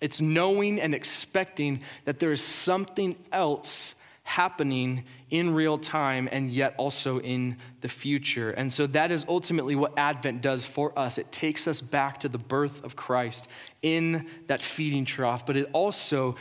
It's 0.00 0.20
knowing 0.20 0.80
and 0.80 0.94
expecting 0.94 1.82
that 2.04 2.20
there 2.20 2.30
is 2.30 2.42
something 2.42 3.16
else 3.32 3.94
happening 4.26 5.04
in 5.30 5.54
real 5.54 5.78
time 5.78 6.28
and 6.32 6.50
yet 6.50 6.74
also 6.78 7.20
in 7.20 7.56
the 7.80 7.88
future. 7.88 8.50
And 8.50 8.72
so 8.72 8.88
that 8.88 9.12
is 9.12 9.24
ultimately 9.28 9.76
what 9.76 9.96
Advent 9.96 10.42
does 10.42 10.66
for 10.66 10.92
us. 10.98 11.16
It 11.16 11.30
takes 11.30 11.68
us 11.68 11.80
back 11.80 12.18
to 12.20 12.28
the 12.28 12.36
birth 12.36 12.84
of 12.84 12.96
Christ 12.96 13.46
in 13.82 14.26
that 14.48 14.60
feeding 14.60 15.04
trough, 15.04 15.46
but 15.46 15.56
it 15.56 15.70
also 15.72 16.34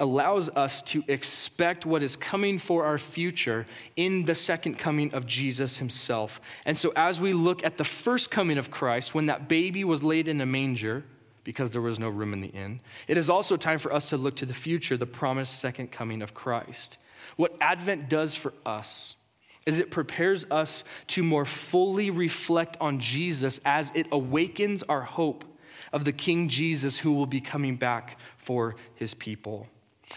allows 0.00 0.48
us 0.48 0.80
to 0.80 1.04
expect 1.08 1.84
what 1.84 2.02
is 2.02 2.16
coming 2.16 2.58
for 2.58 2.86
our 2.86 2.96
future 2.96 3.66
in 3.96 4.24
the 4.24 4.34
second 4.34 4.78
coming 4.78 5.12
of 5.12 5.26
Jesus 5.26 5.76
himself. 5.76 6.40
And 6.64 6.76
so, 6.76 6.90
as 6.96 7.20
we 7.20 7.34
look 7.34 7.62
at 7.62 7.76
the 7.76 7.84
first 7.84 8.30
coming 8.30 8.56
of 8.56 8.70
Christ, 8.70 9.14
when 9.14 9.26
that 9.26 9.46
baby 9.46 9.84
was 9.84 10.02
laid 10.02 10.26
in 10.26 10.40
a 10.40 10.46
manger, 10.46 11.04
because 11.44 11.70
there 11.70 11.82
was 11.82 11.98
no 11.98 12.08
room 12.08 12.32
in 12.32 12.40
the 12.40 12.48
inn, 12.48 12.80
it 13.06 13.18
is 13.18 13.28
also 13.28 13.58
time 13.58 13.78
for 13.78 13.92
us 13.92 14.08
to 14.08 14.16
look 14.16 14.36
to 14.36 14.46
the 14.46 14.54
future, 14.54 14.96
the 14.96 15.06
promised 15.06 15.60
second 15.60 15.92
coming 15.92 16.22
of 16.22 16.32
Christ. 16.32 16.96
What 17.36 17.56
Advent 17.60 18.08
does 18.08 18.34
for 18.34 18.52
us 18.64 19.14
is 19.66 19.78
it 19.78 19.90
prepares 19.90 20.46
us 20.50 20.84
to 21.08 21.22
more 21.22 21.44
fully 21.44 22.10
reflect 22.10 22.76
on 22.80 23.00
Jesus 23.00 23.60
as 23.64 23.92
it 23.94 24.06
awakens 24.12 24.82
our 24.84 25.02
hope 25.02 25.44
of 25.92 26.04
the 26.04 26.12
King 26.12 26.48
Jesus 26.48 26.98
who 26.98 27.12
will 27.12 27.26
be 27.26 27.40
coming 27.40 27.76
back 27.76 28.18
for 28.36 28.76
his 28.94 29.12
people. 29.12 29.66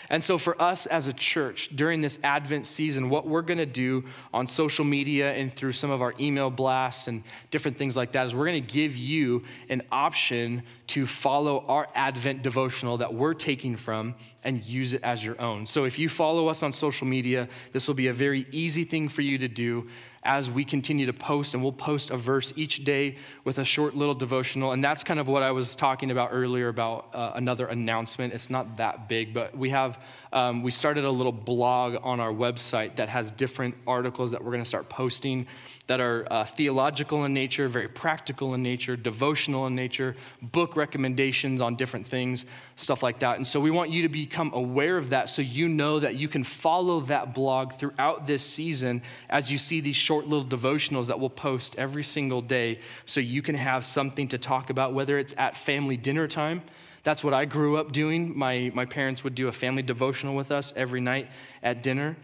And 0.10 0.24
so, 0.24 0.38
for 0.38 0.60
us 0.62 0.86
as 0.86 1.08
a 1.08 1.14
church 1.14 1.76
during 1.76 2.02
this 2.02 2.20
Advent 2.24 2.68
season, 2.68 3.10
what 3.10 3.26
we're 3.26 3.42
going 3.42 3.58
to 3.58 3.66
do 3.66 4.06
on 4.34 4.46
social 4.48 4.86
media 4.86 5.34
and 5.34 5.52
through 5.52 5.72
some 5.72 5.90
of 5.90 6.02
our 6.02 6.14
email 6.20 6.52
blasts 6.52 7.08
and 7.08 7.24
different 7.50 7.76
things 7.76 7.98
like 7.98 8.12
that 8.12 8.28
is 8.28 8.36
we're 8.36 8.46
going 8.46 8.64
to 8.64 8.74
give 8.74 8.96
you 8.96 9.44
an 9.68 9.82
option 9.92 10.62
to 10.90 11.06
follow 11.06 11.64
our 11.68 11.88
Advent 11.96 12.42
devotional 12.42 12.98
that 12.98 13.14
we're 13.14 13.34
taking 13.34 13.76
from 13.76 14.16
and 14.44 14.64
use 14.64 14.94
it 14.94 15.04
as 15.04 15.24
your 15.24 15.40
own. 15.40 15.66
So, 15.66 15.86
if 15.86 16.00
you 16.00 16.10
follow 16.10 16.48
us 16.48 16.64
on 16.64 16.72
social 16.72 17.08
media, 17.08 17.48
this 17.72 17.88
will 17.88 17.96
be 17.96 18.08
a 18.08 18.14
very 18.14 18.46
easy 18.52 18.84
thing 18.84 19.10
for 19.10 19.22
you 19.22 19.38
to 19.38 19.48
do 19.48 19.88
as 20.24 20.52
we 20.52 20.66
continue 20.66 21.06
to 21.06 21.14
post, 21.14 21.54
and 21.54 21.64
we'll 21.64 21.72
post 21.72 22.12
a 22.12 22.18
verse 22.18 22.52
each 22.56 22.84
day 22.84 23.16
with 23.46 23.58
a 23.58 23.64
short 23.64 23.96
little 23.96 24.14
devotional. 24.14 24.74
And 24.74 24.84
that's 24.84 25.04
kind 25.04 25.20
of 25.20 25.28
what 25.28 25.44
I 25.44 25.52
was 25.52 25.76
talking 25.76 26.12
about 26.12 26.30
earlier 26.34 26.68
about 26.68 27.10
uh, 27.14 27.32
another 27.36 27.68
announcement. 27.68 28.34
It's 28.34 28.50
not 28.50 28.78
that 28.78 29.08
big, 29.08 29.34
but 29.34 29.58
we 29.58 29.70
have, 29.70 30.04
um, 30.34 30.62
we 30.62 30.72
started 30.72 31.06
a 31.06 31.12
little 31.12 31.32
blog 31.32 31.98
on 32.04 32.20
our 32.20 32.34
website 32.34 32.98
that 32.98 33.10
has 33.10 33.32
different 33.32 33.76
articles 33.88 34.32
that 34.32 34.44
we're 34.44 34.52
going 34.52 34.64
to 34.64 34.68
start 34.70 34.90
posting 34.90 35.48
that 35.88 36.00
are 36.00 36.28
uh, 36.30 36.46
theological 36.46 37.26
in 37.26 37.34
nature, 37.34 37.68
very 37.68 37.88
practical 37.88 38.54
in 38.54 38.62
nature, 38.62 38.96
devotional 38.96 39.66
in 39.68 39.74
nature, 39.74 40.16
book 40.42 40.76
recommendations 40.80 41.62
on 41.62 41.76
different 41.76 42.08
things, 42.08 42.46
stuff 42.76 43.04
like 43.04 43.20
that. 43.20 43.36
And 43.36 43.46
so 43.46 43.60
we 43.60 43.70
want 43.70 43.92
you 43.92 44.02
to 44.02 44.10
become 44.10 44.52
aware 44.54 44.98
of 44.98 45.12
that 45.12 45.30
so 45.30 45.44
you 45.44 45.68
know 45.68 46.00
that 46.00 46.16
you 46.16 46.28
can 46.28 46.44
follow 46.44 47.02
that 47.02 47.36
blog 47.36 47.74
throughout 47.74 48.26
this 48.26 48.44
season 48.44 49.04
as 49.30 49.52
you 49.52 49.60
see 49.60 49.82
these 49.82 49.96
short 49.96 50.26
little 50.26 50.46
devotionals 50.46 51.08
that 51.08 51.20
we'll 51.20 51.30
post 51.30 51.78
every 51.78 52.04
single 52.04 52.42
day 52.42 52.80
so 53.06 53.20
you 53.20 53.44
can 53.44 53.56
have 53.56 53.86
something 53.86 54.28
to 54.30 54.40
talk 54.40 54.72
about, 54.72 54.94
whether 54.94 55.20
it's 55.20 55.36
at 55.38 55.56
family 55.56 55.98
dinner 55.98 56.28
time. 56.28 56.64
That's 57.04 57.24
what 57.24 57.34
I 57.34 57.46
grew 57.46 57.78
up 57.78 57.92
doing. 57.92 58.38
My, 58.38 58.72
my 58.74 58.86
parents 58.86 59.24
would 59.24 59.36
do 59.36 59.48
a 59.48 59.52
family 59.52 59.84
devotional 59.84 60.36
with 60.36 60.52
us 60.52 60.74
every 60.76 61.02
night 61.02 61.30
at 61.62 61.84
dinner. 61.84 62.18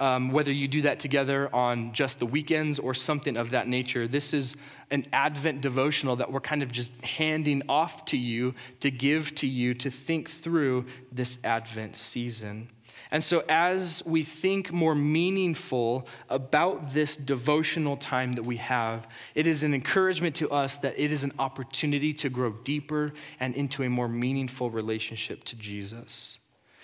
Um, 0.00 0.30
whether 0.30 0.50
you 0.50 0.66
do 0.66 0.82
that 0.82 0.98
together 0.98 1.48
on 1.54 1.92
just 1.92 2.18
the 2.18 2.26
weekends 2.26 2.80
or 2.80 2.94
something 2.94 3.36
of 3.36 3.50
that 3.50 3.68
nature, 3.68 4.08
this 4.08 4.34
is 4.34 4.56
an 4.90 5.06
Advent 5.12 5.60
devotional 5.60 6.16
that 6.16 6.32
we're 6.32 6.40
kind 6.40 6.64
of 6.64 6.72
just 6.72 6.92
handing 7.04 7.62
off 7.68 8.04
to 8.06 8.16
you 8.16 8.54
to 8.80 8.90
give 8.90 9.34
to 9.36 9.46
you 9.46 9.72
to 9.74 9.90
think 9.90 10.28
through 10.28 10.86
this 11.12 11.38
Advent 11.44 11.94
season. 11.94 12.68
And 13.10 13.22
so, 13.22 13.44
as 13.48 14.02
we 14.04 14.24
think 14.24 14.72
more 14.72 14.96
meaningful 14.96 16.08
about 16.28 16.94
this 16.94 17.16
devotional 17.16 17.96
time 17.96 18.32
that 18.32 18.42
we 18.42 18.56
have, 18.56 19.08
it 19.36 19.46
is 19.46 19.62
an 19.62 19.74
encouragement 19.74 20.34
to 20.36 20.50
us 20.50 20.78
that 20.78 20.98
it 20.98 21.12
is 21.12 21.22
an 21.22 21.32
opportunity 21.38 22.12
to 22.14 22.28
grow 22.28 22.50
deeper 22.64 23.12
and 23.38 23.54
into 23.54 23.84
a 23.84 23.88
more 23.88 24.08
meaningful 24.08 24.68
relationship 24.70 25.44
to 25.44 25.56
Jesus. 25.56 26.38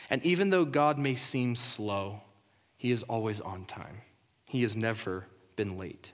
And 0.08 0.24
even 0.24 0.50
though 0.50 0.64
God 0.64 0.98
may 0.98 1.16
seem 1.16 1.56
slow, 1.56 2.20
he 2.80 2.90
is 2.90 3.02
always 3.02 3.42
on 3.42 3.66
time. 3.66 4.00
He 4.48 4.62
has 4.62 4.74
never 4.74 5.26
been 5.54 5.76
late. 5.76 6.12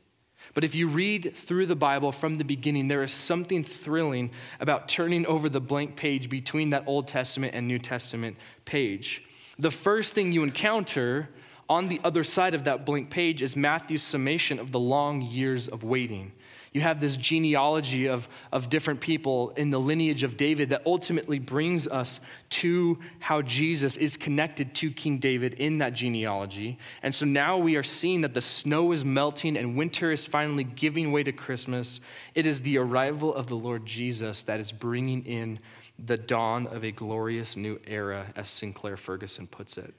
But 0.53 0.65
if 0.65 0.75
you 0.75 0.89
read 0.89 1.33
through 1.33 1.67
the 1.67 1.77
Bible 1.77 2.11
from 2.11 2.35
the 2.35 2.45
beginning, 2.45 2.89
there 2.89 3.05
is 3.05 3.13
something 3.13 3.63
thrilling 3.63 4.33
about 4.59 4.89
turning 4.89 5.25
over 5.27 5.49
the 5.49 5.61
blank 5.61 5.95
page 5.95 6.29
between 6.29 6.71
that 6.71 6.83
Old 6.89 7.07
Testament 7.07 7.55
and 7.55 7.69
New 7.69 7.79
Testament 7.79 8.37
page. 8.65 9.23
The 9.61 9.71
first 9.71 10.13
thing 10.13 10.33
you 10.33 10.43
encounter 10.43 11.29
on 11.69 11.87
the 11.87 12.01
other 12.03 12.25
side 12.25 12.53
of 12.53 12.65
that 12.65 12.85
blank 12.85 13.11
page 13.11 13.43
is 13.43 13.55
Matthew's 13.55 14.03
summation 14.03 14.59
of 14.59 14.73
the 14.73 14.81
long 14.81 15.23
years 15.23 15.69
of 15.69 15.85
waiting 15.85 16.33
you 16.77 16.83
have 16.83 17.01
this 17.01 17.17
genealogy 17.17 18.07
of, 18.07 18.29
of 18.53 18.69
different 18.69 19.01
people 19.01 19.49
in 19.57 19.71
the 19.71 19.79
lineage 19.79 20.23
of 20.23 20.37
David 20.37 20.69
that 20.69 20.83
ultimately 20.85 21.39
brings 21.39 21.89
us 21.89 22.21
to 22.51 22.99
how 23.19 23.41
Jesus 23.41 23.97
is 23.97 24.19
connected 24.19 24.75
to 24.75 24.91
King 24.91 25.17
David 25.17 25.55
in 25.55 25.79
that 25.79 25.95
genealogy. 25.95 26.77
And 27.03 27.15
so 27.15 27.25
now 27.25 27.57
we 27.57 27.77
are 27.77 27.83
seeing 27.83 28.21
that 28.21 28.35
the 28.35 28.43
snow 28.43 28.93
is 28.93 29.07
melting 29.07 29.57
and 29.57 29.75
winter 29.75 30.13
is 30.13 30.27
finally 30.27 30.65
giving 30.65 31.13
way 31.13 31.23
to 31.23 31.33
Christmas. 31.33 31.99
It 32.35 32.45
is 32.45 32.61
the 32.61 32.77
arrival 32.77 33.35
of 33.35 33.47
the 33.47 33.57
Lord 33.57 33.87
Jesus 33.87 34.43
that 34.43 34.61
is 34.61 34.71
bringing 34.71 35.25
in 35.25 35.61
the 35.99 36.19
dawn 36.19 36.67
of 36.67 36.85
a 36.85 36.93
glorious 36.93 37.57
new 37.57 37.81
era, 37.87 38.27
as 38.37 38.51
Sinclair 38.51 38.99
Ferguson 38.99 39.47
puts 39.47 39.79
it. 39.79 39.95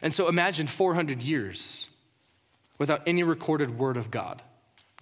And 0.00 0.14
so 0.14 0.28
imagine 0.28 0.66
400 0.66 1.20
years 1.20 1.90
without 2.78 3.02
any 3.06 3.22
recorded 3.22 3.78
word 3.78 3.98
of 3.98 4.10
God, 4.10 4.40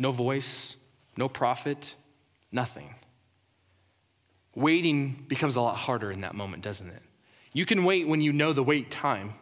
no 0.01 0.11
voice, 0.11 0.75
no 1.17 1.29
prophet, 1.29 1.95
nothing. 2.51 2.95
Waiting 4.55 5.25
becomes 5.29 5.57
a 5.57 5.61
lot 5.61 5.77
harder 5.77 6.11
in 6.13 6.21
that 6.21 6.35
moment, 6.35 6.63
doesn't 6.63 6.89
it? 6.89 7.03
You 7.53 7.67
can 7.67 7.85
wait 7.85 8.07
when 8.07 8.21
you 8.21 8.33
know 8.33 8.53
the 8.53 8.63
wait 8.63 8.91
time. 8.91 9.35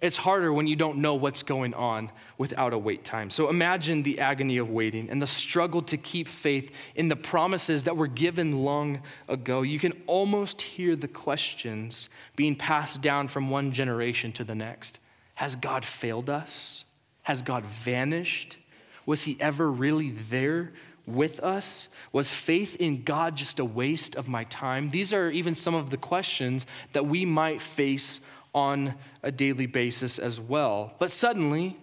It's 0.00 0.16
harder 0.18 0.52
when 0.52 0.66
you 0.66 0.76
don't 0.76 0.98
know 0.98 1.14
what's 1.14 1.42
going 1.42 1.72
on 1.72 2.10
without 2.36 2.74
a 2.74 2.78
wait 2.78 3.04
time. 3.04 3.30
So 3.30 3.48
imagine 3.48 4.02
the 4.02 4.18
agony 4.18 4.58
of 4.58 4.68
waiting 4.68 5.08
and 5.08 5.22
the 5.22 5.26
struggle 5.26 5.80
to 5.82 5.96
keep 5.96 6.28
faith 6.28 6.76
in 6.94 7.08
the 7.08 7.16
promises 7.16 7.84
that 7.84 7.96
were 7.96 8.06
given 8.06 8.64
long 8.64 9.00
ago. 9.28 9.62
You 9.62 9.78
can 9.78 9.92
almost 10.06 10.60
hear 10.60 10.94
the 10.94 11.08
questions 11.08 12.10
being 12.36 12.54
passed 12.54 13.00
down 13.00 13.28
from 13.28 13.48
one 13.48 13.72
generation 13.72 14.30
to 14.32 14.44
the 14.44 14.54
next. 14.54 15.00
Has 15.36 15.56
God 15.56 15.86
failed 15.86 16.28
us? 16.28 16.84
Has 17.22 17.40
God 17.40 17.64
vanished? 17.64 18.58
Was 19.06 19.22
he 19.22 19.38
ever 19.40 19.70
really 19.70 20.10
there 20.10 20.72
with 21.06 21.40
us? 21.40 21.88
Was 22.12 22.34
faith 22.34 22.76
in 22.76 23.02
God 23.02 23.36
just 23.36 23.58
a 23.58 23.64
waste 23.64 24.16
of 24.16 24.28
my 24.28 24.44
time? 24.44 24.88
These 24.88 25.12
are 25.12 25.30
even 25.30 25.54
some 25.54 25.74
of 25.74 25.90
the 25.90 25.96
questions 25.96 26.66
that 26.92 27.06
we 27.06 27.24
might 27.24 27.60
face 27.60 28.20
on 28.54 28.94
a 29.22 29.32
daily 29.32 29.66
basis 29.66 30.18
as 30.18 30.40
well. 30.40 30.94
But 30.98 31.10
suddenly, 31.10 31.76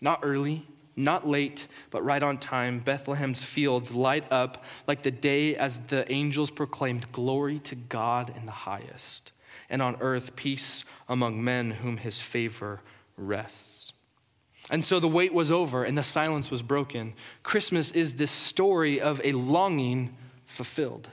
not 0.00 0.20
early, 0.22 0.66
not 0.96 1.26
late, 1.26 1.66
but 1.90 2.04
right 2.04 2.22
on 2.22 2.38
time, 2.38 2.78
Bethlehem's 2.78 3.44
fields 3.44 3.92
light 3.92 4.30
up 4.30 4.64
like 4.86 5.02
the 5.02 5.10
day 5.10 5.54
as 5.54 5.78
the 5.78 6.10
angels 6.10 6.50
proclaimed, 6.50 7.12
Glory 7.12 7.58
to 7.60 7.74
God 7.74 8.32
in 8.36 8.46
the 8.46 8.52
highest, 8.52 9.32
and 9.68 9.82
on 9.82 9.96
earth 10.00 10.36
peace 10.36 10.84
among 11.08 11.42
men 11.42 11.72
whom 11.72 11.96
his 11.96 12.20
favor 12.20 12.80
rests. 13.16 13.92
And 14.70 14.84
so 14.84 14.98
the 14.98 15.08
wait 15.08 15.34
was 15.34 15.50
over 15.50 15.84
and 15.84 15.96
the 15.96 16.02
silence 16.02 16.50
was 16.50 16.62
broken. 16.62 17.14
Christmas 17.42 17.92
is 17.92 18.14
this 18.14 18.30
story 18.30 19.00
of 19.00 19.20
a 19.22 19.32
longing 19.32 20.16
fulfilled. 20.46 21.08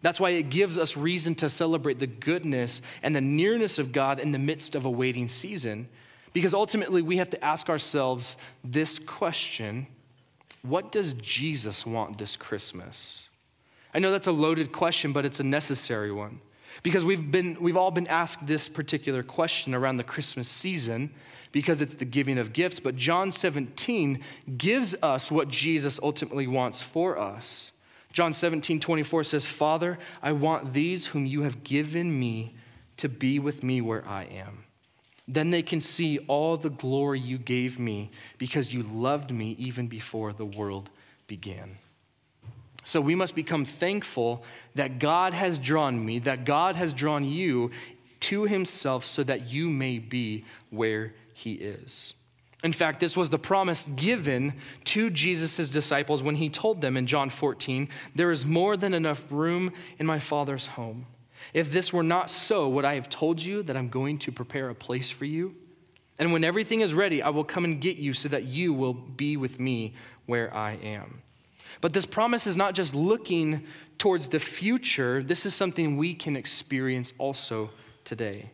That's 0.00 0.20
why 0.20 0.30
it 0.30 0.50
gives 0.50 0.76
us 0.78 0.96
reason 0.96 1.34
to 1.36 1.48
celebrate 1.48 1.98
the 1.98 2.06
goodness 2.06 2.82
and 3.02 3.16
the 3.16 3.20
nearness 3.20 3.78
of 3.78 3.90
God 3.90 4.20
in 4.20 4.32
the 4.32 4.38
midst 4.38 4.74
of 4.74 4.84
a 4.84 4.90
waiting 4.90 5.28
season. 5.28 5.88
Because 6.32 6.52
ultimately, 6.52 7.00
we 7.00 7.16
have 7.16 7.30
to 7.30 7.42
ask 7.42 7.70
ourselves 7.70 8.36
this 8.62 8.98
question 8.98 9.86
What 10.62 10.92
does 10.92 11.14
Jesus 11.14 11.86
want 11.86 12.18
this 12.18 12.36
Christmas? 12.36 13.28
I 13.94 13.98
know 14.00 14.10
that's 14.10 14.26
a 14.26 14.32
loaded 14.32 14.72
question, 14.72 15.12
but 15.12 15.24
it's 15.24 15.40
a 15.40 15.44
necessary 15.44 16.12
one. 16.12 16.40
Because 16.82 17.04
we've, 17.04 17.30
been, 17.30 17.56
we've 17.60 17.76
all 17.76 17.92
been 17.92 18.08
asked 18.08 18.46
this 18.46 18.68
particular 18.68 19.22
question 19.22 19.74
around 19.74 19.96
the 19.96 20.04
Christmas 20.04 20.48
season 20.48 21.14
because 21.54 21.80
it's 21.80 21.94
the 21.94 22.04
giving 22.04 22.36
of 22.36 22.52
gifts. 22.52 22.80
But 22.80 22.96
John 22.96 23.30
17 23.30 24.20
gives 24.58 24.96
us 25.00 25.30
what 25.30 25.46
Jesus 25.46 26.00
ultimately 26.02 26.48
wants 26.48 26.82
for 26.82 27.16
us. 27.16 27.70
John 28.12 28.32
17, 28.32 28.80
24 28.80 29.22
says, 29.22 29.46
Father, 29.46 29.96
I 30.20 30.32
want 30.32 30.72
these 30.72 31.06
whom 31.06 31.26
you 31.26 31.42
have 31.42 31.62
given 31.62 32.18
me 32.18 32.56
to 32.96 33.08
be 33.08 33.38
with 33.38 33.62
me 33.62 33.80
where 33.80 34.06
I 34.06 34.24
am. 34.24 34.64
Then 35.28 35.50
they 35.50 35.62
can 35.62 35.80
see 35.80 36.18
all 36.26 36.56
the 36.56 36.70
glory 36.70 37.20
you 37.20 37.38
gave 37.38 37.78
me 37.78 38.10
because 38.36 38.74
you 38.74 38.82
loved 38.82 39.30
me 39.30 39.54
even 39.56 39.86
before 39.86 40.32
the 40.32 40.44
world 40.44 40.90
began. 41.28 41.78
So 42.82 43.00
we 43.00 43.14
must 43.14 43.34
become 43.34 43.64
thankful 43.64 44.44
that 44.74 44.98
God 44.98 45.32
has 45.32 45.56
drawn 45.56 46.04
me, 46.04 46.18
that 46.20 46.44
God 46.44 46.74
has 46.76 46.92
drawn 46.92 47.24
you 47.24 47.70
to 48.24 48.44
himself 48.44 49.04
so 49.04 49.22
that 49.22 49.52
you 49.52 49.68
may 49.68 49.98
be 49.98 50.44
where 50.70 51.14
he 51.34 51.54
is. 51.54 52.14
In 52.62 52.72
fact, 52.72 52.98
this 52.98 53.16
was 53.16 53.28
the 53.28 53.38
promise 53.38 53.88
given 53.88 54.54
to 54.84 55.10
Jesus' 55.10 55.68
disciples 55.68 56.22
when 56.22 56.36
he 56.36 56.48
told 56.48 56.80
them 56.80 56.96
in 56.96 57.06
John 57.06 57.28
14, 57.28 57.88
There 58.14 58.30
is 58.30 58.46
more 58.46 58.78
than 58.78 58.94
enough 58.94 59.30
room 59.30 59.72
in 59.98 60.06
my 60.06 60.18
Father's 60.18 60.68
home. 60.68 61.04
If 61.52 61.70
this 61.70 61.92
were 61.92 62.02
not 62.02 62.30
so, 62.30 62.66
would 62.70 62.86
I 62.86 62.94
have 62.94 63.10
told 63.10 63.42
you 63.42 63.62
that 63.64 63.76
I'm 63.76 63.90
going 63.90 64.16
to 64.18 64.32
prepare 64.32 64.70
a 64.70 64.74
place 64.74 65.10
for 65.10 65.26
you? 65.26 65.54
And 66.18 66.32
when 66.32 66.44
everything 66.44 66.80
is 66.80 66.94
ready, 66.94 67.20
I 67.20 67.28
will 67.28 67.44
come 67.44 67.64
and 67.64 67.78
get 67.78 67.98
you 67.98 68.14
so 68.14 68.30
that 68.30 68.44
you 68.44 68.72
will 68.72 68.94
be 68.94 69.36
with 69.36 69.60
me 69.60 69.92
where 70.24 70.54
I 70.54 70.76
am. 70.82 71.20
But 71.82 71.92
this 71.92 72.06
promise 72.06 72.46
is 72.46 72.56
not 72.56 72.74
just 72.74 72.94
looking 72.94 73.66
towards 73.98 74.28
the 74.28 74.40
future, 74.40 75.22
this 75.22 75.44
is 75.44 75.54
something 75.54 75.98
we 75.98 76.14
can 76.14 76.36
experience 76.36 77.12
also 77.18 77.70
today. 78.04 78.50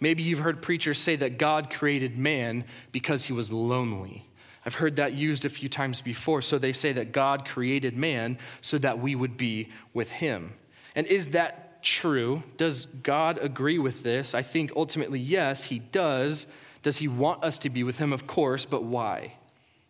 Maybe 0.00 0.22
you've 0.22 0.40
heard 0.40 0.62
preachers 0.62 0.98
say 0.98 1.16
that 1.16 1.38
God 1.38 1.70
created 1.70 2.16
man 2.16 2.64
because 2.92 3.24
he 3.24 3.32
was 3.32 3.52
lonely. 3.52 4.26
I've 4.66 4.76
heard 4.76 4.96
that 4.96 5.12
used 5.12 5.44
a 5.44 5.48
few 5.48 5.68
times 5.68 6.02
before. 6.02 6.42
So 6.42 6.58
they 6.58 6.72
say 6.72 6.92
that 6.92 7.12
God 7.12 7.46
created 7.46 7.96
man 7.96 8.38
so 8.60 8.78
that 8.78 8.98
we 8.98 9.14
would 9.14 9.36
be 9.36 9.68
with 9.92 10.10
him. 10.12 10.54
And 10.94 11.06
is 11.06 11.28
that 11.28 11.82
true? 11.82 12.42
Does 12.56 12.86
God 12.86 13.38
agree 13.38 13.78
with 13.78 14.02
this? 14.02 14.34
I 14.34 14.42
think 14.42 14.72
ultimately, 14.74 15.20
yes, 15.20 15.64
he 15.64 15.78
does. 15.78 16.46
Does 16.82 16.98
he 16.98 17.08
want 17.08 17.44
us 17.44 17.58
to 17.58 17.70
be 17.70 17.82
with 17.82 17.98
him? 17.98 18.12
Of 18.12 18.26
course, 18.26 18.64
but 18.64 18.84
why? 18.84 19.34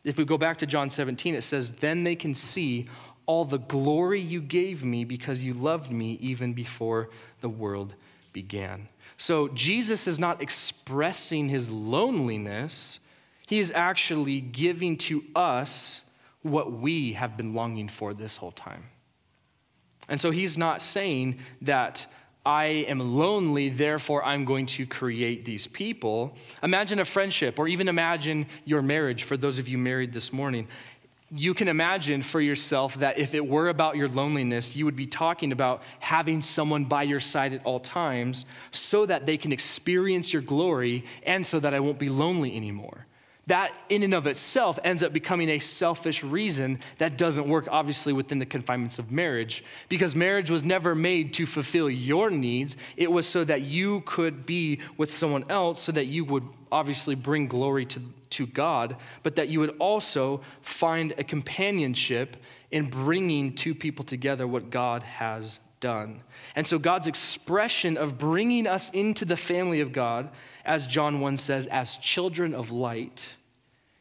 If 0.03 0.19
we 0.19 0.25
go 0.25 0.37
back 0.37 0.59
to 0.59 0.67
John 0.67 0.91
17, 0.91 1.35
it 1.35 1.43
says, 1.43 1.75
Then 1.75 2.05
they 2.05 2.17
can 2.17 2.35
see 2.35 2.87
all 3.27 3.45
the 3.45 3.59
glory 3.59 4.21
you 4.21 4.41
gave 4.43 4.85
me 4.85 5.05
because 5.05 5.45
you 5.45 5.55
loved 5.55 5.91
me 5.91 6.19
even 6.21 6.53
before 6.53 7.09
the 7.41 7.49
world 7.49 7.95
began. 8.33 8.89
So 9.17 9.49
Jesus 9.49 10.07
is 10.07 10.19
not 10.19 10.43
expressing 10.43 11.49
his 11.49 11.71
loneliness, 11.71 13.01
he 13.47 13.59
is 13.59 13.71
actually 13.75 14.41
giving 14.41 14.97
to 14.99 15.23
us 15.35 16.03
what 16.43 16.73
we 16.73 17.13
have 17.15 17.37
been 17.37 17.55
longing 17.55 17.89
for 17.89 18.13
this 18.15 18.37
whole 18.37 18.53
time. 18.53 18.85
And 20.09 20.21
so 20.21 20.31
he's 20.31 20.59
not 20.59 20.83
saying 20.83 21.39
that 21.63 22.07
I 22.47 22.65
am 22.65 23.17
lonely, 23.17 23.71
therefore 23.71 24.23
I'm 24.25 24.45
going 24.45 24.67
to 24.67 24.87
create 24.87 25.47
these 25.47 25.67
people. 25.67 26.37
Imagine 26.63 26.99
a 26.99 27.05
friendship, 27.05 27.59
or 27.59 27.69
even 27.69 27.89
imagine 27.89 28.47
your 28.67 28.83
marriage 28.83 29.23
for 29.23 29.39
those 29.39 29.59
of 29.59 29.67
you 29.67 29.79
married 29.79 30.13
this 30.13 30.33
morning. 30.33 30.69
You 31.37 31.53
can 31.53 31.67
imagine 31.67 32.23
for 32.23 32.41
yourself 32.41 32.95
that 32.97 33.19
if 33.19 33.35
it 33.35 33.45
were 33.45 33.69
about 33.69 33.97
your 33.97 34.07
loneliness, 34.07 34.77
you 34.77 34.85
would 34.85 34.95
be 34.95 35.07
talking 35.07 35.51
about 35.51 35.83
having 35.99 36.41
someone 36.41 36.85
by 36.85 37.03
your 37.03 37.19
side 37.19 37.53
at 37.53 37.65
all 37.65 37.81
times 37.81 38.47
so 38.71 39.05
that 39.05 39.27
they 39.27 39.37
can 39.37 39.51
experience 39.51 40.33
your 40.33 40.43
glory 40.43 41.05
and 41.25 41.45
so 41.45 41.59
that 41.59 41.75
I 41.75 41.81
won't 41.81 41.99
be 41.99 42.09
lonely 42.09 42.57
anymore. 42.57 43.07
That, 43.47 43.75
in 43.91 44.03
and 44.03 44.15
of 44.15 44.27
itself, 44.27 44.79
ends 44.83 45.03
up 45.03 45.13
becoming 45.13 45.51
a 45.51 45.59
selfish 45.59 46.25
reason 46.25 46.79
that 46.97 47.19
doesn't 47.19 47.47
work, 47.47 47.69
obviously, 47.71 48.15
within 48.15 48.39
the 48.39 48.47
confinements 48.47 48.99
of 48.99 49.13
marriage, 49.13 49.63
because 49.91 50.17
marriage 50.17 50.51
was 50.51 50.65
never 50.65 50.95
made 50.95 51.35
to 51.35 51.45
fulfill 51.45 51.91
your 51.91 52.31
needs. 52.31 52.77
It 52.97 53.13
was 53.13 53.27
so 53.27 53.45
that 53.45 53.61
you 53.61 54.01
could 54.03 54.47
be 54.47 54.81
with 54.97 55.11
someone 55.13 55.45
else, 55.51 55.81
so 55.83 55.93
that 55.93 56.07
you 56.07 56.25
would 56.25 56.45
obviously 56.73 57.15
bring 57.15 57.47
glory 57.47 57.85
to, 57.85 58.01
to 58.31 58.47
God, 58.47 58.97
but 59.23 59.37
that 59.37 59.49
you 59.49 59.61
would 59.61 59.77
also 59.79 60.41
find 60.63 61.13
a 61.19 61.25
companionship 61.25 62.39
in 62.71 62.87
bringing 62.87 63.55
two 63.55 63.75
people 63.75 64.07
together 64.07 64.47
what 64.47 64.71
God 64.71 65.03
has 65.03 65.61
done. 65.81 66.23
And 66.57 66.67
so, 66.67 66.79
God's 66.79 67.07
expression 67.07 67.99
of 67.99 68.17
bringing 68.17 68.67
us 68.67 68.89
into 68.91 69.27
the 69.27 69.37
family 69.37 69.81
of 69.81 69.93
God 69.93 70.31
as 70.65 70.87
John 70.87 71.21
1 71.21 71.37
says, 71.37 71.67
as 71.67 71.97
children 71.97 72.55
of 72.55 72.71
light. 72.71 73.35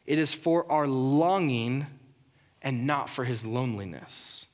It 0.06 0.18
is 0.18 0.34
for 0.34 0.70
our 0.70 0.86
longing 0.86 1.86
and 2.62 2.86
not 2.86 3.10
for 3.10 3.24
his 3.24 3.44
loneliness. 3.44 4.46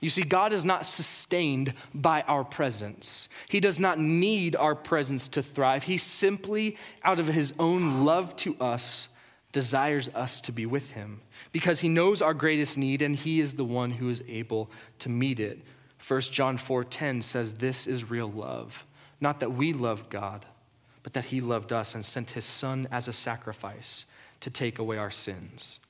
You 0.00 0.10
see, 0.10 0.22
God 0.22 0.52
is 0.52 0.64
not 0.64 0.86
sustained 0.86 1.74
by 1.92 2.22
our 2.22 2.44
presence. 2.44 3.28
He 3.48 3.58
does 3.60 3.80
not 3.80 3.98
need 3.98 4.54
our 4.54 4.74
presence 4.74 5.26
to 5.28 5.42
thrive. 5.42 5.84
He 5.84 5.98
simply, 5.98 6.76
out 7.02 7.18
of 7.18 7.26
his 7.26 7.52
own 7.58 8.04
love 8.04 8.36
to 8.36 8.56
us, 8.60 9.08
desires 9.52 10.08
us 10.14 10.40
to 10.42 10.52
be 10.52 10.66
with 10.66 10.92
him 10.92 11.20
because 11.52 11.80
he 11.80 11.88
knows 11.88 12.22
our 12.22 12.34
greatest 12.34 12.78
need 12.78 13.02
and 13.02 13.16
he 13.16 13.40
is 13.40 13.54
the 13.54 13.64
one 13.64 13.92
who 13.92 14.08
is 14.08 14.22
able 14.28 14.70
to 15.00 15.08
meet 15.08 15.40
it. 15.40 15.60
1 16.06 16.20
John 16.32 16.56
4:10 16.56 17.22
says 17.22 17.54
this 17.54 17.86
is 17.86 18.10
real 18.10 18.30
love, 18.30 18.86
not 19.20 19.40
that 19.40 19.52
we 19.52 19.72
love 19.72 20.08
God, 20.10 20.46
but 21.02 21.12
that 21.14 21.26
he 21.26 21.40
loved 21.40 21.72
us 21.72 21.94
and 21.94 22.04
sent 22.04 22.30
his 22.30 22.44
son 22.44 22.88
as 22.90 23.08
a 23.08 23.12
sacrifice 23.12 24.06
to 24.40 24.50
take 24.50 24.78
away 24.78 24.98
our 24.98 25.10
sins. 25.10 25.80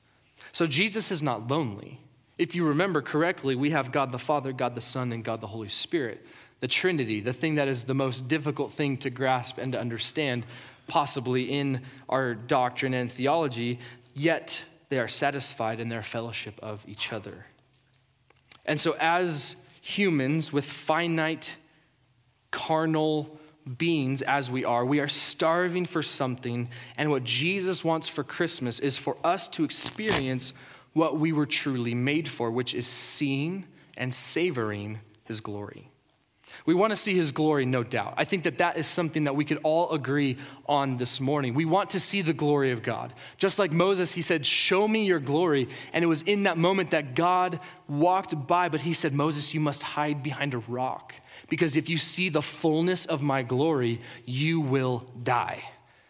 So 0.51 0.65
Jesus 0.65 1.11
is 1.11 1.21
not 1.21 1.47
lonely. 1.49 1.99
If 2.37 2.55
you 2.55 2.65
remember 2.65 3.01
correctly, 3.01 3.55
we 3.55 3.71
have 3.71 3.91
God 3.91 4.11
the 4.11 4.19
Father, 4.19 4.53
God 4.53 4.75
the 4.75 4.81
Son, 4.81 5.11
and 5.11 5.23
God 5.23 5.41
the 5.41 5.47
Holy 5.47 5.69
Spirit. 5.69 6.25
The 6.61 6.67
Trinity, 6.67 7.21
the 7.21 7.33
thing 7.33 7.55
that 7.55 7.67
is 7.67 7.83
the 7.83 7.93
most 7.93 8.27
difficult 8.27 8.71
thing 8.71 8.97
to 8.97 9.09
grasp 9.09 9.57
and 9.57 9.73
to 9.73 9.79
understand, 9.79 10.45
possibly 10.87 11.43
in 11.43 11.81
our 12.07 12.33
doctrine 12.33 12.93
and 12.93 13.11
theology, 13.11 13.79
yet 14.13 14.63
they 14.89 14.99
are 14.99 15.07
satisfied 15.07 15.79
in 15.79 15.89
their 15.89 16.01
fellowship 16.01 16.59
of 16.61 16.83
each 16.87 17.13
other. 17.13 17.45
And 18.65 18.79
so, 18.79 18.95
as 18.99 19.55
humans 19.81 20.51
with 20.51 20.65
finite, 20.65 21.55
carnal, 22.51 23.38
beings 23.77 24.21
as 24.21 24.49
we 24.49 24.65
are, 24.65 24.85
we 24.85 24.99
are 24.99 25.07
starving 25.07 25.85
for 25.85 26.01
something. 26.01 26.69
And 26.97 27.09
what 27.09 27.23
Jesus 27.23 27.83
wants 27.83 28.07
for 28.07 28.23
Christmas 28.23 28.79
is 28.79 28.97
for 28.97 29.17
us 29.23 29.47
to 29.49 29.63
experience 29.63 30.53
what 30.93 31.17
we 31.17 31.31
were 31.31 31.45
truly 31.45 31.93
made 31.93 32.27
for, 32.27 32.49
which 32.51 32.73
is 32.73 32.87
seeing 32.87 33.65
and 33.97 34.13
savoring 34.13 34.99
his 35.25 35.41
glory. 35.41 35.89
We 36.65 36.73
want 36.73 36.91
to 36.91 36.95
see 36.95 37.15
his 37.15 37.31
glory, 37.31 37.65
no 37.65 37.83
doubt. 37.83 38.15
I 38.17 38.23
think 38.25 38.43
that 38.43 38.57
that 38.57 38.77
is 38.77 38.87
something 38.87 39.23
that 39.23 39.35
we 39.35 39.45
could 39.45 39.59
all 39.63 39.91
agree 39.91 40.37
on 40.67 40.97
this 40.97 41.21
morning. 41.21 41.53
We 41.53 41.65
want 41.65 41.91
to 41.91 41.99
see 41.99 42.21
the 42.21 42.33
glory 42.33 42.71
of 42.71 42.83
God. 42.83 43.13
Just 43.37 43.59
like 43.59 43.71
Moses, 43.71 44.13
he 44.13 44.21
said, 44.21 44.45
Show 44.45 44.87
me 44.87 45.05
your 45.05 45.19
glory. 45.19 45.69
And 45.93 46.03
it 46.03 46.07
was 46.07 46.21
in 46.23 46.43
that 46.43 46.57
moment 46.57 46.91
that 46.91 47.15
God 47.15 47.59
walked 47.87 48.47
by, 48.47 48.69
but 48.69 48.81
he 48.81 48.93
said, 48.93 49.13
Moses, 49.13 49.53
you 49.53 49.59
must 49.59 49.83
hide 49.83 50.23
behind 50.23 50.53
a 50.53 50.59
rock 50.59 51.15
because 51.49 51.75
if 51.75 51.89
you 51.89 51.97
see 51.97 52.29
the 52.29 52.41
fullness 52.41 53.05
of 53.05 53.21
my 53.21 53.41
glory, 53.41 54.01
you 54.25 54.61
will 54.61 55.05
die. 55.23 55.63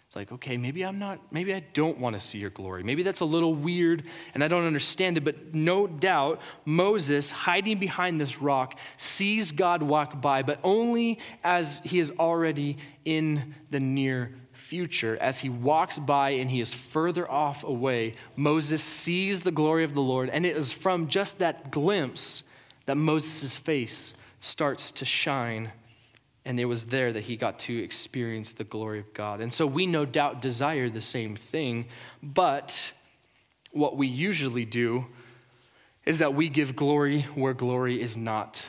It's 0.10 0.16
like, 0.16 0.32
okay, 0.32 0.58
maybe 0.58 0.84
I'm 0.84 0.98
not, 0.98 1.20
maybe 1.32 1.54
I 1.54 1.60
don't 1.74 2.00
want 2.00 2.16
to 2.16 2.20
see 2.20 2.40
your 2.40 2.50
glory. 2.50 2.82
Maybe 2.82 3.04
that's 3.04 3.20
a 3.20 3.26
little 3.26 3.54
weird 3.54 4.04
and 4.34 4.44
I 4.44 4.48
don't 4.48 4.66
understand 4.66 5.18
it, 5.18 5.22
but 5.22 5.54
no 5.54 5.86
doubt 5.86 6.42
Moses, 6.66 7.30
hiding 7.30 7.78
behind 7.78 8.20
this 8.20 8.42
rock, 8.42 8.80
sees 8.98 9.52
God 9.52 9.84
walk 9.84 10.20
by, 10.20 10.42
but 10.42 10.60
only 10.64 11.20
as 11.44 11.80
he 11.86 12.00
is 12.00 12.12
already 12.18 12.78
in 13.06 13.54
the 13.70 13.80
near 13.80 14.34
future. 14.52 15.16
As 15.22 15.42
he 15.42 15.50
walks 15.50 16.00
by 16.00 16.32
and 16.32 16.50
he 16.50 16.60
is 16.60 16.74
further 16.74 17.30
off 17.30 17.64
away, 17.64 18.16
Moses 18.36 18.82
sees 18.82 19.44
the 19.44 19.52
glory 19.52 19.84
of 19.84 19.94
the 19.94 20.02
Lord, 20.02 20.30
and 20.30 20.44
it 20.44 20.58
is 20.58 20.72
from 20.72 21.08
just 21.08 21.38
that 21.38 21.70
glimpse 21.70 22.42
that 22.88 22.96
Moses' 22.96 23.58
face 23.58 24.16
starts 24.40 24.92
to 24.92 25.06
shine. 25.06 25.72
And 26.46 26.60
it 26.60 26.66
was 26.66 26.86
there 26.86 27.12
that 27.14 27.26
he 27.26 27.36
got 27.36 27.60
to 27.60 27.78
experience 27.78 28.54
the 28.54 28.64
glory 28.64 29.00
of 29.00 29.14
God. 29.14 29.42
And 29.42 29.52
so 29.52 29.68
we 29.68 29.86
no 29.86 30.06
doubt 30.06 30.42
desire 30.42 30.90
the 30.90 31.02
same 31.02 31.36
thing, 31.36 31.86
but 32.24 32.92
what 33.72 33.98
we 33.98 34.08
usually 34.08 34.66
do 34.66 35.08
is 36.06 36.20
that 36.20 36.34
we 36.34 36.50
give 36.50 36.76
glory 36.76 37.22
where 37.36 37.54
glory 37.54 38.02
is 38.02 38.18
not 38.18 38.68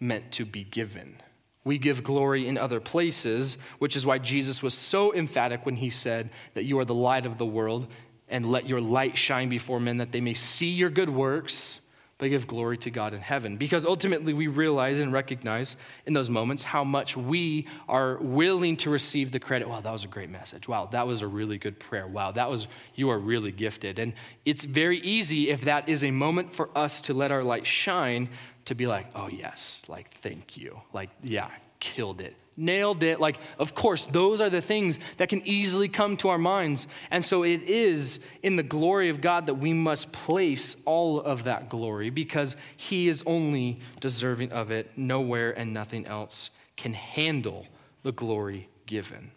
meant 0.00 0.32
to 0.32 0.44
be 0.44 0.64
given. 0.64 1.16
We 1.64 1.78
give 1.78 2.02
glory 2.02 2.46
in 2.46 2.58
other 2.58 2.78
places, 2.78 3.56
which 3.78 3.96
is 3.96 4.04
why 4.04 4.18
Jesus 4.18 4.62
was 4.62 4.74
so 4.74 5.14
emphatic 5.14 5.64
when 5.64 5.76
he 5.76 5.88
said 5.88 6.28
that 6.52 6.64
you 6.64 6.78
are 6.78 6.84
the 6.84 6.94
light 6.94 7.24
of 7.24 7.38
the 7.38 7.46
world 7.46 7.86
and 8.28 8.44
let 8.44 8.68
your 8.68 8.82
light 8.82 9.16
shine 9.16 9.48
before 9.48 9.80
men 9.80 9.96
that 9.96 10.12
they 10.12 10.20
may 10.20 10.34
see 10.34 10.70
your 10.70 10.90
good 10.90 11.08
works 11.08 11.80
but 12.24 12.30
give 12.30 12.46
glory 12.46 12.78
to 12.78 12.90
God 12.90 13.12
in 13.12 13.20
heaven. 13.20 13.58
Because 13.58 13.84
ultimately, 13.84 14.32
we 14.32 14.46
realize 14.46 14.98
and 14.98 15.12
recognize 15.12 15.76
in 16.06 16.14
those 16.14 16.30
moments 16.30 16.62
how 16.62 16.82
much 16.82 17.18
we 17.18 17.66
are 17.86 18.16
willing 18.16 18.76
to 18.76 18.88
receive 18.88 19.30
the 19.30 19.38
credit. 19.38 19.68
Wow, 19.68 19.82
that 19.82 19.92
was 19.92 20.04
a 20.04 20.08
great 20.08 20.30
message. 20.30 20.66
Wow, 20.66 20.86
that 20.92 21.06
was 21.06 21.20
a 21.20 21.28
really 21.28 21.58
good 21.58 21.78
prayer. 21.78 22.06
Wow, 22.06 22.32
that 22.32 22.48
was, 22.48 22.66
you 22.94 23.10
are 23.10 23.18
really 23.18 23.52
gifted. 23.52 23.98
And 23.98 24.14
it's 24.46 24.64
very 24.64 25.00
easy 25.00 25.50
if 25.50 25.66
that 25.66 25.86
is 25.86 26.02
a 26.02 26.10
moment 26.12 26.54
for 26.54 26.70
us 26.74 27.02
to 27.02 27.12
let 27.12 27.30
our 27.30 27.42
light 27.42 27.66
shine 27.66 28.30
to 28.64 28.74
be 28.74 28.86
like, 28.86 29.08
oh, 29.14 29.28
yes, 29.28 29.84
like, 29.86 30.08
thank 30.08 30.56
you. 30.56 30.80
Like, 30.94 31.10
yeah, 31.22 31.50
killed 31.78 32.22
it 32.22 32.36
nailed 32.56 33.02
it. 33.02 33.20
Like, 33.20 33.38
of 33.58 33.74
course, 33.74 34.06
those 34.06 34.40
are 34.40 34.50
the 34.50 34.62
things 34.62 34.98
that 35.16 35.28
can 35.28 35.46
easily 35.46 35.88
come 35.88 36.16
to 36.18 36.28
our 36.28 36.38
minds. 36.38 36.86
And 37.10 37.24
so 37.24 37.44
it 37.44 37.62
is 37.62 38.20
in 38.42 38.56
the 38.56 38.62
glory 38.62 39.08
of 39.08 39.20
God 39.20 39.46
that 39.46 39.54
we 39.54 39.72
must 39.72 40.12
place 40.12 40.76
all 40.84 41.20
of 41.20 41.44
that 41.44 41.68
glory 41.68 42.10
because 42.10 42.56
He 42.76 43.08
is 43.08 43.22
only 43.26 43.78
deserving 44.00 44.52
of 44.52 44.70
it. 44.70 44.90
Nowhere 44.96 45.52
and 45.52 45.74
nothing 45.74 46.06
else 46.06 46.50
can 46.76 46.94
handle 46.94 47.66
the 48.02 48.12
glory 48.12 48.68
given. 48.86 49.30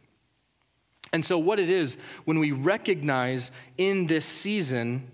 And 1.13 1.23
so, 1.23 1.37
what 1.37 1.59
it 1.59 1.69
is 1.69 1.97
when 2.25 2.39
we 2.39 2.51
recognize 2.51 3.51
in 3.77 4.07
this 4.07 4.25
season 4.25 5.09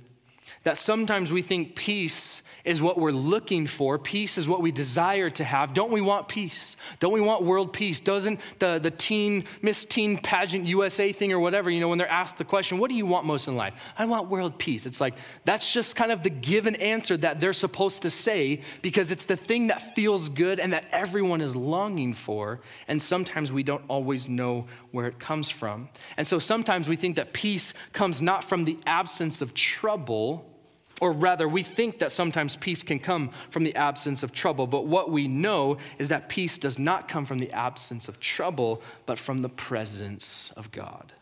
that 0.63 0.77
sometimes 0.77 1.31
we 1.31 1.41
think 1.41 1.75
peace 1.75 2.41
is 2.65 2.81
what 2.81 2.97
we're 2.97 3.11
looking 3.11 3.67
for. 3.67 3.99
Peace 3.99 4.37
is 4.37 4.47
what 4.47 4.61
we 4.61 4.71
desire 4.71 5.29
to 5.29 5.43
have. 5.43 5.73
Don't 5.73 5.91
we 5.91 5.99
want 5.99 6.29
peace? 6.29 6.77
Don't 6.99 7.11
we 7.11 7.19
want 7.19 7.43
world 7.43 7.73
peace? 7.73 7.99
Doesn't 7.99 8.39
the, 8.59 8.79
the 8.79 8.91
teen, 8.91 9.43
Miss 9.61 9.83
Teen 9.83 10.17
Pageant 10.17 10.65
USA 10.65 11.11
thing 11.11 11.33
or 11.33 11.39
whatever, 11.39 11.69
you 11.69 11.81
know, 11.81 11.89
when 11.89 11.97
they're 11.97 12.09
asked 12.09 12.37
the 12.37 12.45
question, 12.45 12.77
what 12.77 12.89
do 12.89 12.95
you 12.95 13.05
want 13.05 13.25
most 13.25 13.47
in 13.47 13.57
life? 13.57 13.73
I 13.97 14.05
want 14.05 14.29
world 14.29 14.57
peace. 14.57 14.85
It's 14.85 15.01
like, 15.01 15.15
that's 15.43 15.73
just 15.73 15.95
kind 15.97 16.11
of 16.11 16.23
the 16.23 16.29
given 16.29 16.75
answer 16.77 17.17
that 17.17 17.41
they're 17.41 17.53
supposed 17.53 18.03
to 18.03 18.09
say 18.09 18.61
because 18.81 19.11
it's 19.11 19.25
the 19.25 19.35
thing 19.35 19.67
that 19.67 19.93
feels 19.93 20.29
good 20.29 20.59
and 20.59 20.71
that 20.71 20.87
everyone 20.91 21.41
is 21.41 21.55
longing 21.55 22.13
for. 22.13 22.61
And 22.87 23.01
sometimes 23.01 23.51
we 23.51 23.63
don't 23.63 23.83
always 23.89 24.29
know 24.29 24.67
where 24.91 25.07
it 25.07 25.19
comes 25.19 25.49
from. 25.49 25.89
And 26.15 26.25
so 26.25 26.39
sometimes 26.39 26.87
we 26.87 26.95
think 26.95 27.17
that 27.17 27.33
peace 27.33 27.73
comes 27.91 28.21
not 28.21 28.43
from 28.43 28.63
the 28.63 28.77
absence 28.85 29.41
of 29.41 29.53
trouble 29.53 30.52
or 31.01 31.11
rather, 31.11 31.47
we 31.47 31.63
think 31.63 31.99
that 31.99 32.11
sometimes 32.11 32.55
peace 32.55 32.83
can 32.83 32.99
come 32.99 33.31
from 33.49 33.63
the 33.63 33.75
absence 33.75 34.23
of 34.23 34.31
trouble, 34.31 34.67
but 34.67 34.85
what 34.85 35.09
we 35.09 35.27
know 35.27 35.77
is 35.97 36.09
that 36.09 36.29
peace 36.29 36.57
does 36.57 36.77
not 36.77 37.07
come 37.07 37.25
from 37.25 37.39
the 37.39 37.51
absence 37.51 38.07
of 38.07 38.19
trouble, 38.19 38.81
but 39.05 39.17
from 39.17 39.39
the 39.41 39.49
presence 39.49 40.53
of 40.55 40.71
God. 40.71 41.13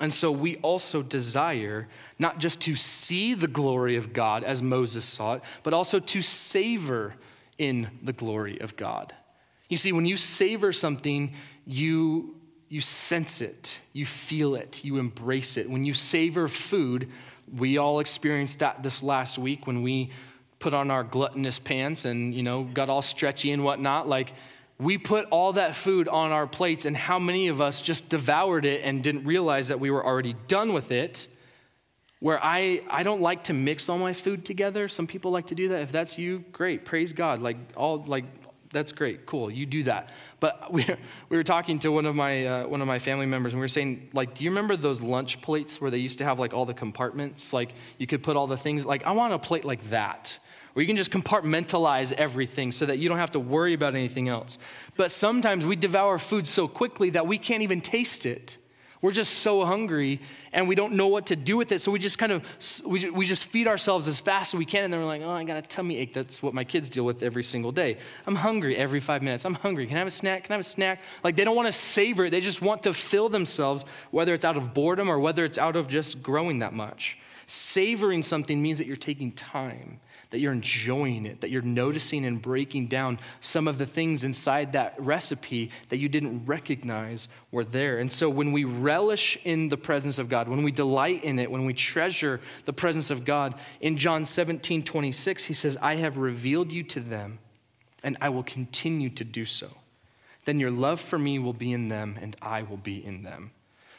And 0.00 0.12
so 0.12 0.30
we 0.30 0.56
also 0.56 1.02
desire 1.02 1.88
not 2.18 2.38
just 2.38 2.60
to 2.62 2.76
see 2.76 3.32
the 3.32 3.48
glory 3.48 3.96
of 3.96 4.12
God 4.12 4.44
as 4.44 4.60
Moses 4.60 5.06
saw 5.06 5.34
it, 5.34 5.44
but 5.62 5.72
also 5.72 5.98
to 5.98 6.20
savor 6.20 7.14
in 7.56 7.88
the 8.02 8.12
glory 8.12 8.60
of 8.60 8.76
God. 8.76 9.14
You 9.68 9.78
see, 9.78 9.92
when 9.92 10.04
you 10.04 10.18
savor 10.18 10.72
something, 10.72 11.32
you, 11.64 12.36
you 12.68 12.82
sense 12.82 13.40
it, 13.40 13.80
you 13.94 14.04
feel 14.04 14.54
it, 14.54 14.84
you 14.84 14.98
embrace 14.98 15.56
it. 15.56 15.68
When 15.68 15.84
you 15.84 15.94
savor 15.94 16.46
food, 16.46 17.08
we 17.54 17.78
all 17.78 18.00
experienced 18.00 18.60
that 18.60 18.82
this 18.82 19.02
last 19.02 19.38
week 19.38 19.66
when 19.66 19.82
we 19.82 20.10
put 20.58 20.74
on 20.74 20.90
our 20.90 21.04
gluttonous 21.04 21.58
pants 21.58 22.04
and, 22.04 22.34
you 22.34 22.42
know, 22.42 22.64
got 22.64 22.88
all 22.88 23.02
stretchy 23.02 23.52
and 23.52 23.62
whatnot. 23.62 24.08
Like, 24.08 24.32
we 24.78 24.98
put 24.98 25.26
all 25.30 25.54
that 25.54 25.74
food 25.74 26.06
on 26.08 26.32
our 26.32 26.46
plates, 26.46 26.84
and 26.84 26.96
how 26.96 27.18
many 27.18 27.48
of 27.48 27.60
us 27.60 27.80
just 27.80 28.10
devoured 28.10 28.66
it 28.66 28.82
and 28.84 29.02
didn't 29.02 29.24
realize 29.24 29.68
that 29.68 29.80
we 29.80 29.90
were 29.90 30.04
already 30.04 30.34
done 30.48 30.72
with 30.72 30.92
it? 30.92 31.28
where 32.20 32.42
I, 32.42 32.82
I 32.88 33.02
don't 33.02 33.20
like 33.20 33.44
to 33.44 33.54
mix 33.54 33.88
all 33.88 33.98
my 33.98 34.12
food 34.12 34.44
together. 34.44 34.88
Some 34.88 35.06
people 35.06 35.30
like 35.30 35.48
to 35.48 35.54
do 35.54 35.68
that. 35.68 35.82
If 35.82 35.92
that's 35.92 36.18
you, 36.18 36.44
great. 36.52 36.84
Praise 36.84 37.12
God. 37.12 37.42
Like 37.42 37.56
all 37.76 38.02
like 38.06 38.24
that's 38.76 38.92
great. 38.92 39.24
Cool. 39.24 39.50
You 39.50 39.64
do 39.64 39.84
that. 39.84 40.10
But 40.38 40.70
we, 40.72 40.84
we 41.30 41.36
were 41.36 41.42
talking 41.42 41.78
to 41.80 41.90
one 41.90 42.04
of 42.04 42.14
my 42.14 42.46
uh, 42.46 42.66
one 42.68 42.80
of 42.82 42.86
my 42.86 42.98
family 42.98 43.26
members 43.26 43.54
and 43.54 43.60
we 43.60 43.64
were 43.64 43.68
saying 43.68 44.10
like 44.12 44.34
do 44.34 44.44
you 44.44 44.50
remember 44.50 44.76
those 44.76 45.00
lunch 45.00 45.40
plates 45.40 45.80
where 45.80 45.90
they 45.90 45.98
used 45.98 46.18
to 46.18 46.24
have 46.24 46.38
like 46.38 46.52
all 46.52 46.66
the 46.66 46.74
compartments 46.74 47.52
like 47.52 47.72
you 47.98 48.06
could 48.06 48.22
put 48.22 48.36
all 48.36 48.46
the 48.46 48.56
things 48.56 48.84
like 48.84 49.04
I 49.04 49.12
want 49.12 49.32
a 49.32 49.38
plate 49.38 49.64
like 49.64 49.90
that 49.90 50.38
where 50.74 50.82
you 50.82 50.86
can 50.86 50.96
just 50.98 51.10
compartmentalize 51.10 52.12
everything 52.12 52.70
so 52.70 52.84
that 52.84 52.98
you 52.98 53.08
don't 53.08 53.16
have 53.16 53.30
to 53.32 53.40
worry 53.40 53.72
about 53.72 53.94
anything 53.94 54.28
else. 54.28 54.58
But 54.94 55.10
sometimes 55.10 55.64
we 55.64 55.74
devour 55.74 56.18
food 56.18 56.46
so 56.46 56.68
quickly 56.68 57.08
that 57.10 57.26
we 57.26 57.38
can't 57.38 57.62
even 57.62 57.80
taste 57.80 58.26
it. 58.26 58.58
We're 59.02 59.12
just 59.12 59.34
so 59.38 59.64
hungry 59.64 60.20
and 60.52 60.68
we 60.68 60.74
don't 60.74 60.94
know 60.94 61.08
what 61.08 61.26
to 61.26 61.36
do 61.36 61.56
with 61.56 61.70
it. 61.72 61.80
So 61.80 61.92
we 61.92 61.98
just 61.98 62.18
kind 62.18 62.32
of, 62.32 62.44
we, 62.86 63.10
we 63.10 63.26
just 63.26 63.46
feed 63.46 63.68
ourselves 63.68 64.08
as 64.08 64.20
fast 64.20 64.54
as 64.54 64.58
we 64.58 64.64
can. 64.64 64.84
And 64.84 64.92
then 64.92 65.00
we're 65.00 65.06
like, 65.06 65.22
oh, 65.22 65.30
I 65.30 65.44
got 65.44 65.58
a 65.58 65.62
tummy 65.62 65.98
ache. 65.98 66.14
That's 66.14 66.42
what 66.42 66.54
my 66.54 66.64
kids 66.64 66.88
deal 66.88 67.04
with 67.04 67.22
every 67.22 67.44
single 67.44 67.72
day. 67.72 67.98
I'm 68.26 68.36
hungry 68.36 68.76
every 68.76 69.00
five 69.00 69.22
minutes. 69.22 69.44
I'm 69.44 69.54
hungry. 69.54 69.86
Can 69.86 69.96
I 69.96 69.98
have 69.98 70.08
a 70.08 70.10
snack? 70.10 70.44
Can 70.44 70.52
I 70.52 70.56
have 70.56 70.64
a 70.64 70.68
snack? 70.68 71.02
Like 71.22 71.36
they 71.36 71.44
don't 71.44 71.56
want 71.56 71.66
to 71.66 71.72
savor 71.72 72.24
it. 72.24 72.30
They 72.30 72.40
just 72.40 72.62
want 72.62 72.82
to 72.84 72.94
fill 72.94 73.28
themselves, 73.28 73.84
whether 74.10 74.32
it's 74.32 74.44
out 74.44 74.56
of 74.56 74.72
boredom 74.72 75.08
or 75.10 75.18
whether 75.18 75.44
it's 75.44 75.58
out 75.58 75.76
of 75.76 75.88
just 75.88 76.22
growing 76.22 76.60
that 76.60 76.72
much. 76.72 77.18
Savoring 77.46 78.22
something 78.22 78.60
means 78.60 78.78
that 78.78 78.86
you're 78.86 78.96
taking 78.96 79.30
time 79.30 80.00
that 80.30 80.40
you're 80.40 80.52
enjoying 80.52 81.26
it, 81.26 81.40
that 81.40 81.50
you're 81.50 81.62
noticing 81.62 82.24
and 82.24 82.42
breaking 82.42 82.88
down 82.88 83.18
some 83.40 83.68
of 83.68 83.78
the 83.78 83.86
things 83.86 84.24
inside 84.24 84.72
that 84.72 84.94
recipe 84.98 85.70
that 85.88 85.98
you 85.98 86.08
didn't 86.08 86.44
recognize 86.46 87.28
were 87.50 87.64
there. 87.64 87.98
And 87.98 88.10
so 88.10 88.28
when 88.28 88.52
we 88.52 88.64
relish 88.64 89.38
in 89.44 89.68
the 89.68 89.76
presence 89.76 90.18
of 90.18 90.28
God, 90.28 90.48
when 90.48 90.62
we 90.62 90.72
delight 90.72 91.24
in 91.24 91.38
it, 91.38 91.50
when 91.50 91.64
we 91.64 91.74
treasure 91.74 92.40
the 92.64 92.72
presence 92.72 93.10
of 93.10 93.24
God, 93.24 93.54
in 93.80 93.98
John 93.98 94.24
17, 94.24 94.82
26, 94.82 95.44
he 95.44 95.54
says, 95.54 95.78
I 95.80 95.96
have 95.96 96.16
revealed 96.16 96.72
you 96.72 96.82
to 96.84 97.00
them, 97.00 97.38
and 98.02 98.16
I 98.20 98.28
will 98.28 98.42
continue 98.42 99.10
to 99.10 99.24
do 99.24 99.44
so. 99.44 99.68
Then 100.44 100.60
your 100.60 100.70
love 100.70 101.00
for 101.00 101.18
me 101.18 101.38
will 101.38 101.52
be 101.52 101.72
in 101.72 101.88
them, 101.88 102.16
and 102.20 102.36
I 102.40 102.62
will 102.62 102.76
be 102.76 103.04
in 103.04 103.22
them. 103.22 103.52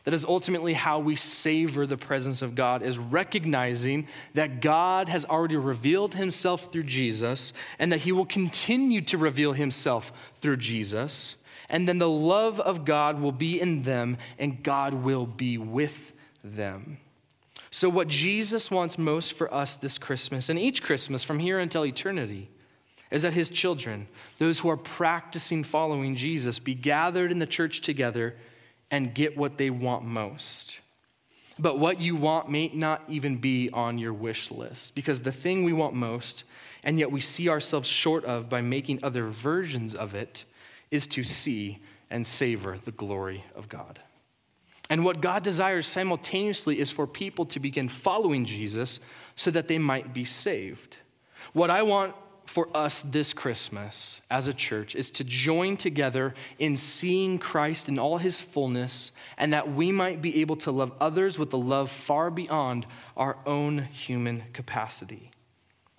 That 0.08 0.14
is 0.14 0.24
ultimately 0.24 0.72
how 0.72 1.00
we 1.00 1.18
savor 1.18 1.86
the 1.86 1.98
presence 1.98 2.42
of 2.42 2.56
God, 2.56 2.82
is 2.82 2.98
recognizing 2.98 4.08
that 4.36 4.62
God 4.62 5.10
has 5.10 5.26
already 5.26 5.58
revealed 5.58 6.14
himself 6.14 6.72
through 6.72 6.84
Jesus 6.84 7.52
and 7.78 7.92
that 7.92 8.00
he 8.00 8.14
will 8.14 8.26
continue 8.26 9.02
to 9.02 9.18
reveal 9.18 9.52
himself 9.52 10.32
through 10.38 10.56
Jesus. 10.56 11.36
And 11.70 11.90
then 11.90 11.98
the 11.98 12.08
love 12.08 12.62
of 12.62 12.86
God 12.86 13.20
will 13.20 13.34
be 13.34 13.60
in 13.60 13.84
them 13.84 14.16
and 14.40 14.64
God 14.64 14.94
will 14.94 15.26
be 15.26 15.58
with 15.58 16.14
them. 16.42 17.00
So, 17.70 17.90
what 17.90 18.08
Jesus 18.08 18.72
wants 18.72 18.98
most 18.98 19.34
for 19.34 19.54
us 19.54 19.76
this 19.76 19.98
Christmas 19.98 20.48
and 20.48 20.58
each 20.58 20.84
Christmas 20.84 21.22
from 21.22 21.40
here 21.40 21.60
until 21.60 21.86
eternity 21.86 22.50
is 23.12 23.24
that 23.24 23.34
his 23.34 23.50
children, 23.50 24.08
those 24.38 24.60
who 24.60 24.70
are 24.70 24.78
practicing 24.78 25.66
following 25.66 26.16
Jesus, 26.16 26.60
be 26.60 26.76
gathered 26.76 27.30
in 27.30 27.40
the 27.40 27.46
church 27.46 27.82
together 27.82 28.38
and 28.92 29.14
get 29.14 29.38
what 29.38 29.58
they 29.58 29.70
want 29.70 30.06
most. 30.06 30.80
But 31.60 31.80
what 31.80 32.00
you 32.00 32.16
want 32.16 32.50
may 32.50 32.70
not 32.74 33.04
even 33.08 33.38
be 33.38 33.70
on 33.72 33.98
your 33.98 34.14
wish 34.14 34.52
list 34.52 34.96
because 34.96 35.22
the 35.22 35.32
thing 35.32 35.64
we 35.64 35.74
want 35.74 35.96
most, 35.96 36.44
and 36.84 37.00
yet 37.00 37.12
we 37.12 37.20
see 37.20 37.50
ourselves 37.50 37.88
short 37.88 38.26
of 38.26 38.48
by 38.48 38.62
making 38.62 39.00
other 39.02 39.28
versions 39.28 39.96
of 39.96 40.14
it, 40.14 40.46
is 40.92 41.08
to 41.08 41.24
see 41.24 41.80
and 42.10 42.26
savor 42.26 42.78
the 42.78 42.92
glory 42.92 43.44
of 43.56 43.70
God. 43.70 44.00
And 44.90 45.04
what 45.04 45.20
God 45.20 45.44
desires 45.44 45.86
simultaneously 45.86 46.80
is 46.80 46.92
for 46.92 47.06
people 47.08 47.46
to 47.48 47.60
begin 47.60 47.90
following 47.90 48.46
Jesus 48.46 49.00
so 49.36 49.52
that 49.52 49.68
they 49.68 49.78
might 49.78 50.14
be 50.14 50.24
saved. 50.24 50.98
What 51.54 51.70
I 51.70 51.82
want 51.84 52.16
for 52.50 52.70
us 52.76 53.02
this 53.02 53.34
Christmas 53.34 54.22
as 54.32 54.48
a 54.48 54.54
church 54.54 54.96
is 54.96 55.10
to 55.12 55.24
join 55.24 55.78
together 55.78 56.34
in 56.60 56.76
seeing 56.76 57.38
Christ 57.38 57.90
in 57.90 58.00
all 58.00 58.18
his 58.18 58.42
fullness 58.42 59.12
and 59.38 59.54
that 59.54 59.72
we 59.72 59.92
might 59.92 60.22
be 60.22 60.42
able 60.42 60.56
to 60.58 60.72
love 60.72 60.94
others 61.00 61.38
with 61.38 61.54
a 61.54 61.58
love 61.58 61.92
far 61.92 62.32
beyond 62.32 62.86
our 63.16 63.38
own 63.46 63.80
human 63.80 64.44
capacity. 64.54 65.32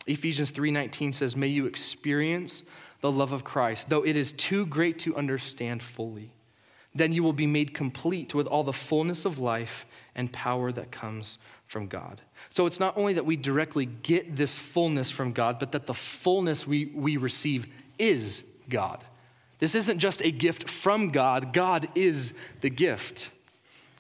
Ephesians 0.07 0.51
3:19 0.51 1.13
says, 1.13 1.37
"May 1.37 1.49
you 1.49 1.67
experience 1.67 2.65
the 3.01 3.13
love 3.13 3.33
of 3.33 3.45
Christ, 3.45 3.89
though 3.89 4.05
it 4.05 4.17
is 4.17 4.33
too 4.33 4.67
great 4.67 4.99
to 5.01 5.17
understand 5.17 5.83
fully. 5.83 6.33
Then 6.95 7.13
you 7.13 7.23
will 7.23 7.33
be 7.33 7.47
made 7.47 7.75
complete 7.75 8.35
with 8.35 8.47
all 8.47 8.65
the 8.65 8.73
fullness 8.73 9.25
of 9.25 9.39
life 9.39 9.87
and 10.15 10.33
power 10.33 10.73
that 10.73 10.91
comes 10.91 11.39
from 11.69 11.87
God. 11.87 12.23
So 12.49 12.67
it's 12.67 12.81
not 12.81 12.97
only 12.97 13.13
that 13.13 13.27
we 13.27 13.37
directly 13.37 13.87
get 13.87 14.35
this 14.35 14.59
fullness 14.59 15.11
from 15.11 15.33
God, 15.33 15.59
but 15.61 15.73
that 15.73 15.87
the 15.87 15.95
fullness 15.95 16.67
we, 16.67 16.87
we 16.87 17.17
receive 17.17 17.67
is 17.99 18.45
God. 18.69 19.05
This 19.59 19.75
isn't 19.75 19.99
just 19.99 20.23
a 20.23 20.31
gift 20.31 20.69
from 20.69 21.11
God, 21.11 21.53
God 21.53 21.89
is 21.95 22.33
the 22.63 22.71
gift 22.71 23.31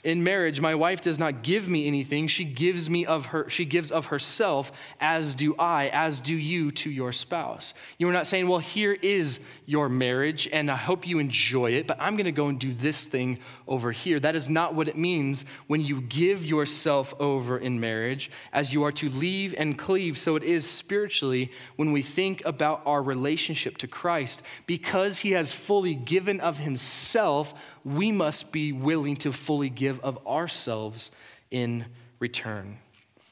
in 0.04 0.22
marriage 0.22 0.61
my 0.61 0.74
wife 0.74 1.00
does 1.00 1.18
not 1.18 1.42
give 1.42 1.68
me 1.68 1.87
anything 1.87 2.26
she 2.26 2.44
gives 2.44 2.88
me 2.88 3.04
of 3.04 3.26
her 3.26 3.48
she 3.50 3.64
gives 3.64 3.90
of 3.90 4.07
herself 4.07 4.70
as 5.00 5.35
do 5.35 5.57
i 5.59 5.88
as 5.88 6.20
do 6.20 6.37
you 6.37 6.70
to 6.70 6.88
your 6.88 7.11
spouse 7.11 7.74
you're 7.98 8.12
not 8.12 8.26
saying 8.26 8.46
well 8.46 8.61
here 8.61 8.92
is 9.02 9.40
your 9.66 9.88
marriage 9.88 10.48
and 10.52 10.70
i 10.70 10.76
hope 10.76 11.07
you 11.07 11.18
enjoy 11.18 11.72
it 11.72 11.87
but 11.87 11.96
i'm 12.00 12.14
going 12.14 12.26
to 12.26 12.33
go 12.33 12.46
and 12.46 12.61
do 12.61 12.72
this 12.72 13.07
thing 13.07 13.38
over 13.68 13.92
here 13.92 14.18
that 14.18 14.35
is 14.35 14.48
not 14.48 14.74
what 14.74 14.88
it 14.88 14.96
means 14.96 15.44
when 15.66 15.81
you 15.81 16.00
give 16.00 16.44
yourself 16.44 17.14
over 17.20 17.57
in 17.57 17.78
marriage 17.78 18.31
as 18.52 18.72
you 18.72 18.83
are 18.83 18.92
to 18.92 19.09
leave 19.09 19.54
and 19.57 19.78
cleave 19.78 20.18
so 20.18 20.37
it 20.37 20.42
is 20.42 20.68
spiritually 20.68 21.50
when 21.76 21.92
we 21.92 22.02
think 22.02 22.44
about 22.44 22.83
our 22.87 23.02
relationship 23.02 23.78
to 23.78 23.87
christ 23.87 24.42
because 24.66 25.20
he 25.20 25.33
has 25.33 25.52
fully 25.52 25.94
given 25.94 26.40
of 26.40 26.59
himself 26.59 27.54
we 27.85 28.11
must 28.11 28.52
be 28.52 28.72
willing 28.72 29.16
to 29.16 29.33
fully 29.33 29.70
give 29.70 30.00
of 30.00 30.18
ourselves 30.26 31.11
in 31.50 31.87
return. 32.18 32.78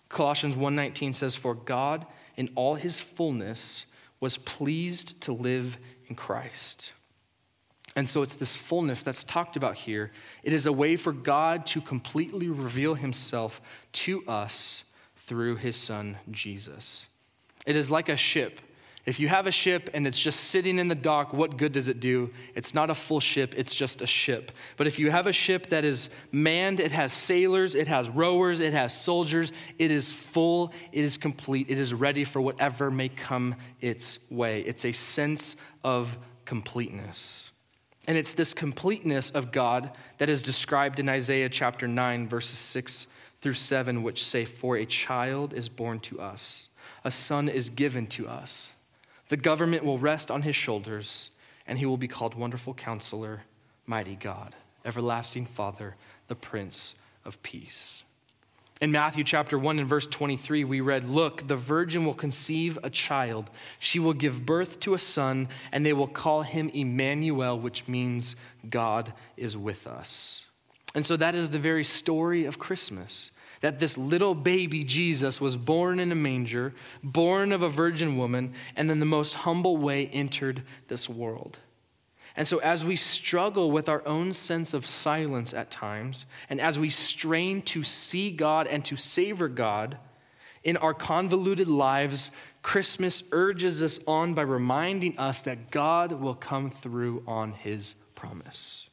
Colossians 0.09 0.57
1:19 0.57 1.13
says 1.13 1.37
for 1.37 1.55
God 1.55 2.07
in 2.37 2.49
all 2.55 2.77
his 2.77 3.01
fullness 3.01 3.87
was 4.21 4.39
pleased 4.39 5.21
to 5.23 5.33
live 5.33 5.79
in 6.09 6.15
Christ. 6.15 6.93
And 7.97 8.09
so 8.09 8.23
it's 8.23 8.37
this 8.37 8.57
fullness 8.57 9.03
that's 9.03 9.25
talked 9.25 9.57
about 9.57 9.77
here. 9.77 10.13
It 10.45 10.53
is 10.53 10.67
a 10.67 10.73
way 10.73 10.97
for 10.97 11.13
God 11.13 11.67
to 11.67 11.81
completely 11.81 12.49
reveal 12.49 12.95
himself 12.95 13.61
to 13.93 14.25
us 14.29 14.85
through 15.17 15.57
his 15.57 15.77
son 15.77 16.19
Jesus. 16.31 17.07
It 17.67 17.75
is 17.75 17.91
like 17.91 18.09
a 18.09 18.17
ship 18.17 18.61
if 19.07 19.21
you 19.21 19.29
have 19.29 19.47
a 19.47 19.53
ship 19.53 19.89
and 19.95 20.05
it's 20.05 20.19
just 20.19 20.41
sitting 20.41 20.81
in 20.81 20.89
the 20.89 20.97
dock, 20.97 21.33
what 21.33 21.57
good 21.57 21.71
does 21.71 21.87
it 21.87 22.01
do? 22.01 22.31
It's 22.57 22.75
not 22.75 22.91
a 22.91 22.95
full 22.95 23.21
ship, 23.21 23.55
it's 23.57 23.73
just 23.73 24.03
a 24.03 24.07
ship. 24.07 24.51
But 24.77 24.89
if 24.89 24.99
you 24.99 25.13
have 25.13 25.29
a 25.29 25.33
ship 25.33 25.67
that 25.67 25.85
is 25.85 26.11
manned, 26.33 26.81
it 26.81 26.91
has 26.91 27.13
sailors, 27.13 27.77
it 27.77 27.87
has 27.87 28.09
rowers, 28.09 28.59
it 28.59 28.73
has 28.73 28.93
soldiers, 28.93 29.53
it 29.79 29.93
is 29.93 30.11
full, 30.11 30.73
it 30.91 31.05
is 31.05 31.19
complete, 31.19 31.71
it 31.71 31.79
is 31.79 31.95
ready 31.95 32.25
for 32.25 32.41
whatever 32.41 32.91
may 32.91 33.09
come 33.09 33.55
its 33.81 34.19
way. 34.29 34.61
It's 34.63 34.85
a 34.85 34.93
sense 34.93 35.55
of 35.85 36.19
completeness. 36.45 37.53
And 38.07 38.17
it's 38.17 38.35
this 38.35 38.55
completeness 38.55 39.31
of 39.31 39.53
God 39.53 39.91
that 40.19 40.29
is 40.29 40.43
described 40.43 41.01
in 41.01 41.09
Isaiah 41.09 41.49
chapter 41.49 41.89
9, 41.89 42.29
verses 42.29 42.59
6 42.59 43.09
through 43.39 43.55
7, 43.55 44.03
which 44.03 44.25
say, 44.25 44.45
For 44.45 44.77
a 44.77 44.87
child 44.87 45.53
is 45.53 45.69
born 45.69 45.99
to 46.01 46.21
us, 46.21 46.69
a 47.05 47.11
son 47.11 47.49
is 47.49 47.69
given 47.69 48.07
to 48.09 48.29
us. 48.29 48.73
The 49.29 49.37
government 49.37 49.85
will 49.85 49.99
rest 49.99 50.31
on 50.31 50.43
his 50.43 50.55
shoulders, 50.55 51.31
and 51.67 51.79
he 51.79 51.87
will 51.87 51.97
be 51.97 52.09
called 52.09 52.37
Wonderful 52.37 52.75
Counselor, 52.75 53.43
Mighty 53.87 54.15
God, 54.15 54.55
Everlasting 54.85 55.47
Father, 55.47 55.97
the 56.29 56.37
Prince 56.37 56.95
of 57.25 57.43
Peace. 57.43 58.05
In 58.79 58.93
Matthew 58.93 59.25
chapter 59.25 59.59
1 59.59 59.79
and 59.79 59.89
verse 59.89 60.07
23, 60.07 60.63
we 60.65 60.83
read, 60.83 61.09
Look, 61.09 61.49
the 61.49 61.57
virgin 61.57 62.05
will 62.05 62.15
conceive 62.15 62.79
a 62.83 62.91
child. 62.91 63.49
She 63.79 63.99
will 63.99 64.13
give 64.13 64.45
birth 64.45 64.81
to 64.81 64.93
a 64.93 64.99
son, 64.99 65.49
and 65.73 65.85
they 65.85 65.95
will 65.95 66.07
call 66.07 66.43
him 66.43 66.69
Emmanuel, 66.75 67.59
which 67.59 67.89
means 67.89 68.37
God 68.69 69.15
is 69.39 69.57
with 69.57 69.87
us. 69.87 70.51
And 70.95 71.07
so 71.07 71.17
that 71.17 71.35
is 71.35 71.51
the 71.51 71.59
very 71.59 71.85
story 71.85 72.45
of 72.45 72.59
Christmas 72.59 73.31
that 73.63 73.79
this 73.79 73.97
little 73.97 74.35
baby 74.35 74.85
Jesus 74.85 75.41
was 75.41 75.57
born 75.57 75.99
in 75.99 76.13
a 76.13 76.15
manger, 76.15 76.75
born 77.03 77.53
of 77.53 77.63
a 77.63 77.71
virgin 77.71 78.19
woman, 78.19 78.53
and 78.77 78.91
then 78.91 79.01
the 79.01 79.07
most 79.07 79.35
humble 79.35 79.79
way 79.79 80.09
entered 80.09 80.63
this 80.89 81.09
world. 81.09 81.59
And 82.37 82.47
so, 82.47 82.59
as 82.59 82.85
we 82.85 82.97
struggle 82.97 83.71
with 83.71 83.89
our 83.89 84.07
own 84.07 84.35
sense 84.35 84.75
of 84.75 84.85
silence 84.85 85.55
at 85.55 85.71
times, 85.71 86.27
and 86.51 86.61
as 86.61 86.79
we 86.79 86.91
strain 86.91 87.63
to 87.63 87.83
see 87.83 88.31
God 88.31 88.67
and 88.67 88.85
to 88.85 88.97
savor 88.97 89.49
God 89.49 89.97
in 90.63 90.77
our 90.77 90.93
convoluted 90.93 91.69
lives, 91.69 92.31
Christmas 92.63 93.23
urges 93.33 93.83
us 93.83 93.99
on 94.07 94.35
by 94.35 94.43
reminding 94.43 95.19
us 95.19 95.41
that 95.43 95.71
God 95.71 96.13
will 96.13 96.35
come 96.35 96.69
through 96.69 97.23
on 97.27 97.53
his 97.53 97.95
promise. 98.15 98.87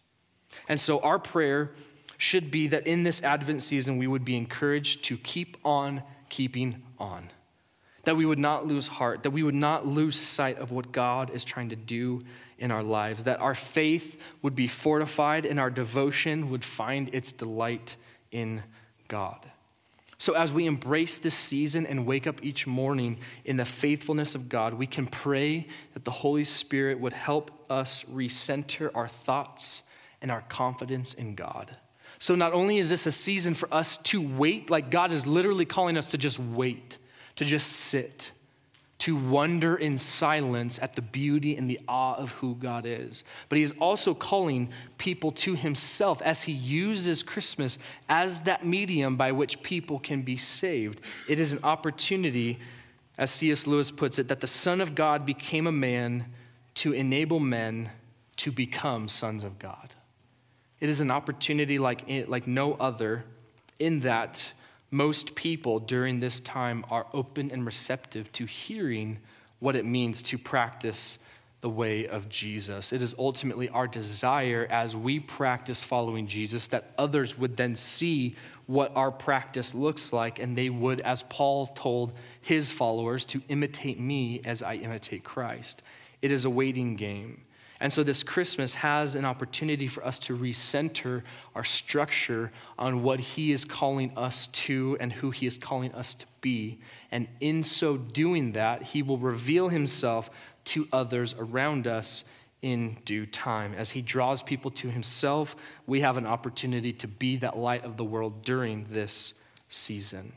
And 0.69 0.79
so, 0.79 0.99
our 0.99 1.19
prayer 1.19 1.71
should 2.17 2.49
be 2.49 2.67
that 2.67 2.87
in 2.87 3.03
this 3.03 3.21
Advent 3.23 3.61
season, 3.61 3.97
we 3.97 4.07
would 4.07 4.23
be 4.23 4.37
encouraged 4.37 5.03
to 5.05 5.17
keep 5.17 5.57
on 5.65 6.01
keeping 6.29 6.81
on. 6.97 7.29
That 8.03 8.15
we 8.15 8.25
would 8.25 8.39
not 8.39 8.65
lose 8.65 8.87
heart, 8.87 9.23
that 9.23 9.31
we 9.31 9.43
would 9.43 9.53
not 9.53 9.85
lose 9.85 10.17
sight 10.17 10.59
of 10.59 10.71
what 10.71 10.93
God 10.93 11.29
is 11.31 11.43
trying 11.43 11.69
to 11.69 11.75
do 11.75 12.21
in 12.63 12.71
our 12.71 12.81
lives, 12.81 13.25
that 13.25 13.41
our 13.41 13.53
faith 13.53 14.23
would 14.41 14.55
be 14.55 14.67
fortified 14.67 15.45
and 15.45 15.59
our 15.59 15.69
devotion 15.69 16.49
would 16.49 16.63
find 16.63 17.13
its 17.13 17.33
delight 17.33 17.97
in 18.31 18.63
God. 19.09 19.51
So, 20.17 20.33
as 20.35 20.53
we 20.53 20.65
embrace 20.65 21.17
this 21.17 21.35
season 21.35 21.85
and 21.85 22.05
wake 22.05 22.25
up 22.25 22.41
each 22.41 22.65
morning 22.65 23.19
in 23.43 23.57
the 23.57 23.65
faithfulness 23.65 24.33
of 24.33 24.47
God, 24.47 24.75
we 24.75 24.87
can 24.87 25.07
pray 25.07 25.67
that 25.93 26.05
the 26.05 26.11
Holy 26.11 26.45
Spirit 26.45 27.01
would 27.01 27.11
help 27.11 27.51
us 27.69 28.03
recenter 28.03 28.89
our 28.95 29.09
thoughts 29.09 29.83
and 30.21 30.31
our 30.31 30.43
confidence 30.47 31.13
in 31.13 31.35
God. 31.35 31.75
So, 32.17 32.33
not 32.33 32.53
only 32.53 32.77
is 32.77 32.87
this 32.87 33.05
a 33.05 33.11
season 33.11 33.55
for 33.55 33.67
us 33.73 33.97
to 33.97 34.21
wait, 34.21 34.69
like 34.69 34.89
God 34.89 35.11
is 35.11 35.27
literally 35.27 35.65
calling 35.65 35.97
us 35.97 36.07
to 36.11 36.17
just 36.17 36.39
wait, 36.39 36.97
to 37.35 37.43
just 37.43 37.69
sit, 37.69 38.31
to 39.03 39.17
wonder 39.17 39.75
in 39.75 39.97
silence 39.97 40.79
at 40.81 40.95
the 40.95 41.01
beauty 41.01 41.57
and 41.57 41.69
the 41.69 41.77
awe 41.89 42.15
of 42.15 42.31
who 42.35 42.55
God 42.55 42.85
is. 42.85 43.25
But 43.49 43.57
he 43.57 43.61
is 43.61 43.73
also 43.81 44.13
calling 44.13 44.69
people 44.97 45.33
to 45.33 45.55
himself 45.55 46.21
as 46.21 46.43
he 46.43 46.53
uses 46.53 47.21
Christmas 47.21 47.77
as 48.07 48.43
that 48.43 48.65
medium 48.65 49.17
by 49.17 49.33
which 49.33 49.61
people 49.61 49.99
can 49.99 50.21
be 50.21 50.37
saved. 50.37 51.01
It 51.27 51.37
is 51.37 51.51
an 51.51 51.59
opportunity, 51.63 52.59
as 53.17 53.29
C.S. 53.29 53.67
Lewis 53.67 53.91
puts 53.91 54.19
it, 54.19 54.29
that 54.29 54.39
the 54.39 54.47
Son 54.47 54.79
of 54.79 54.95
God 54.95 55.25
became 55.25 55.67
a 55.67 55.71
man 55.73 56.27
to 56.75 56.93
enable 56.93 57.41
men 57.41 57.89
to 58.37 58.53
become 58.53 59.09
sons 59.09 59.43
of 59.43 59.59
God. 59.59 59.95
It 60.79 60.87
is 60.87 61.01
an 61.01 61.11
opportunity 61.11 61.77
like, 61.77 62.05
like 62.29 62.47
no 62.47 62.75
other 62.75 63.25
in 63.79 63.99
that 63.99 64.53
most 64.93 65.33
people 65.33 65.79
during 65.79 66.19
this 66.19 66.39
time 66.39 66.85
are 66.91 67.07
open 67.13 67.49
and 67.51 67.65
receptive 67.65 68.31
to 68.31 68.45
hearing 68.45 69.17
what 69.57 69.75
it 69.75 69.85
means 69.85 70.21
to 70.21 70.37
practice 70.37 71.17
the 71.61 71.69
way 71.69 72.05
of 72.05 72.29
Jesus. 72.29 72.93
It 72.93 73.01
is 73.01 73.15
ultimately 73.17 73.69
our 73.69 73.87
desire 73.87 74.67
as 74.69 74.95
we 74.95 75.19
practice 75.19 75.83
following 75.83 76.27
Jesus 76.27 76.67
that 76.67 76.91
others 76.95 77.37
would 77.37 77.57
then 77.57 77.75
see 77.75 78.35
what 78.67 78.95
our 78.95 79.11
practice 79.11 79.73
looks 79.73 80.13
like 80.13 80.37
and 80.37 80.55
they 80.55 80.69
would, 80.69 81.01
as 81.01 81.23
Paul 81.23 81.67
told 81.67 82.13
his 82.41 82.71
followers, 82.71 83.25
to 83.25 83.41
imitate 83.49 83.99
me 83.99 84.41
as 84.45 84.61
I 84.61 84.75
imitate 84.75 85.23
Christ. 85.23 85.81
It 86.21 86.31
is 86.31 86.45
a 86.45 86.51
waiting 86.51 86.97
game. 86.97 87.41
And 87.83 87.91
so 87.91 88.01
this 88.01 88.23
Christmas 88.23 88.75
has 88.75 89.13
an 89.13 89.25
opportunity 89.25 89.89
for 89.89 90.05
us 90.05 90.17
to 90.19 90.37
recenter 90.37 91.21
our 91.53 91.65
structure 91.65 92.49
on 92.79 93.03
what 93.03 93.19
He 93.19 93.51
is 93.51 93.65
calling 93.65 94.17
us 94.17 94.47
to 94.47 94.95
and 95.01 95.11
who 95.11 95.31
He 95.31 95.45
is 95.45 95.57
calling 95.57 95.93
us 95.93 96.13
to 96.13 96.25
be. 96.39 96.79
And 97.11 97.27
in 97.41 97.61
so 97.61 97.97
doing 97.97 98.53
that, 98.53 98.83
He 98.83 99.03
will 99.03 99.17
reveal 99.17 99.67
Himself 99.67 100.29
to 100.63 100.87
others 100.93 101.35
around 101.37 101.85
us 101.85 102.23
in 102.61 102.99
due 103.03 103.25
time. 103.25 103.73
As 103.73 103.91
He 103.91 104.01
draws 104.01 104.41
people 104.41 104.71
to 104.71 104.89
Himself, 104.89 105.53
we 105.85 105.99
have 105.99 106.15
an 106.15 106.25
opportunity 106.25 106.93
to 106.93 107.07
be 107.09 107.35
that 107.35 107.57
light 107.57 107.83
of 107.83 107.97
the 107.97 108.05
world 108.05 108.43
during 108.43 108.85
this 108.85 109.33
season. 109.67 110.31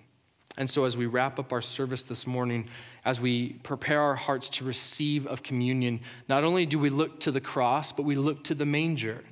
And 0.57 0.71
so, 0.71 0.85
as 0.85 0.97
we 0.97 1.07
wrap 1.07 1.39
up 1.39 1.53
our 1.53 1.61
service 1.61 2.03
this 2.03 2.27
morning, 2.27 2.69
as 3.07 3.21
we 3.21 3.53
prepare 3.63 4.03
our 4.03 4.17
hearts 4.17 4.49
to 4.49 4.65
receive 4.65 5.27
of 5.29 5.45
communion, 5.45 6.01
not 6.29 6.43
only 6.43 6.67
do 6.67 6.77
we 6.77 6.91
look 6.91 7.21
to 7.21 7.31
the 7.31 7.41
cross, 7.41 7.93
but 7.93 8.03
we 8.03 8.17
look 8.17 8.43
to 8.45 8.55
the 8.55 8.67
manger. 8.67 9.23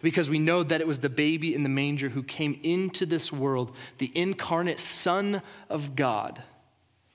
Because 0.00 0.30
we 0.30 0.38
know 0.38 0.62
that 0.62 0.80
it 0.80 0.86
was 0.86 1.00
the 1.00 1.10
baby 1.10 1.54
in 1.54 1.62
the 1.62 1.68
manger 1.68 2.08
who 2.08 2.22
came 2.22 2.58
into 2.62 3.04
this 3.04 3.30
world, 3.30 3.76
the 3.98 4.10
incarnate 4.14 4.80
Son 4.80 5.42
of 5.68 5.94
God, 5.94 6.42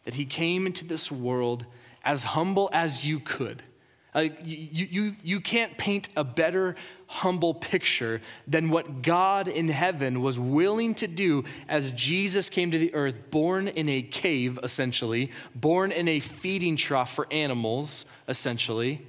that 0.03 0.13
he 0.13 0.25
came 0.25 0.67
into 0.67 0.85
this 0.85 1.11
world 1.11 1.65
as 2.03 2.23
humble 2.23 2.69
as 2.71 3.03
you 3.03 3.19
could 3.19 3.63
uh, 4.15 4.21
you, 4.43 4.87
you, 4.89 5.15
you 5.23 5.41
can't 5.41 5.77
paint 5.77 6.09
a 6.15 6.23
better 6.23 6.75
humble 7.07 7.53
picture 7.53 8.21
than 8.47 8.69
what 8.69 9.01
God 9.01 9.47
in 9.47 9.67
heaven 9.67 10.21
was 10.21 10.39
willing 10.39 10.95
to 10.95 11.07
do 11.07 11.43
as 11.67 11.91
Jesus 11.91 12.49
came 12.49 12.71
to 12.71 12.77
the 12.77 12.93
earth, 12.93 13.29
born 13.29 13.67
in 13.67 13.87
a 13.89 14.01
cave, 14.01 14.59
essentially, 14.63 15.31
born 15.53 15.91
in 15.91 16.07
a 16.07 16.19
feeding 16.19 16.75
trough 16.75 17.13
for 17.13 17.27
animals, 17.31 18.05
essentially, 18.27 19.05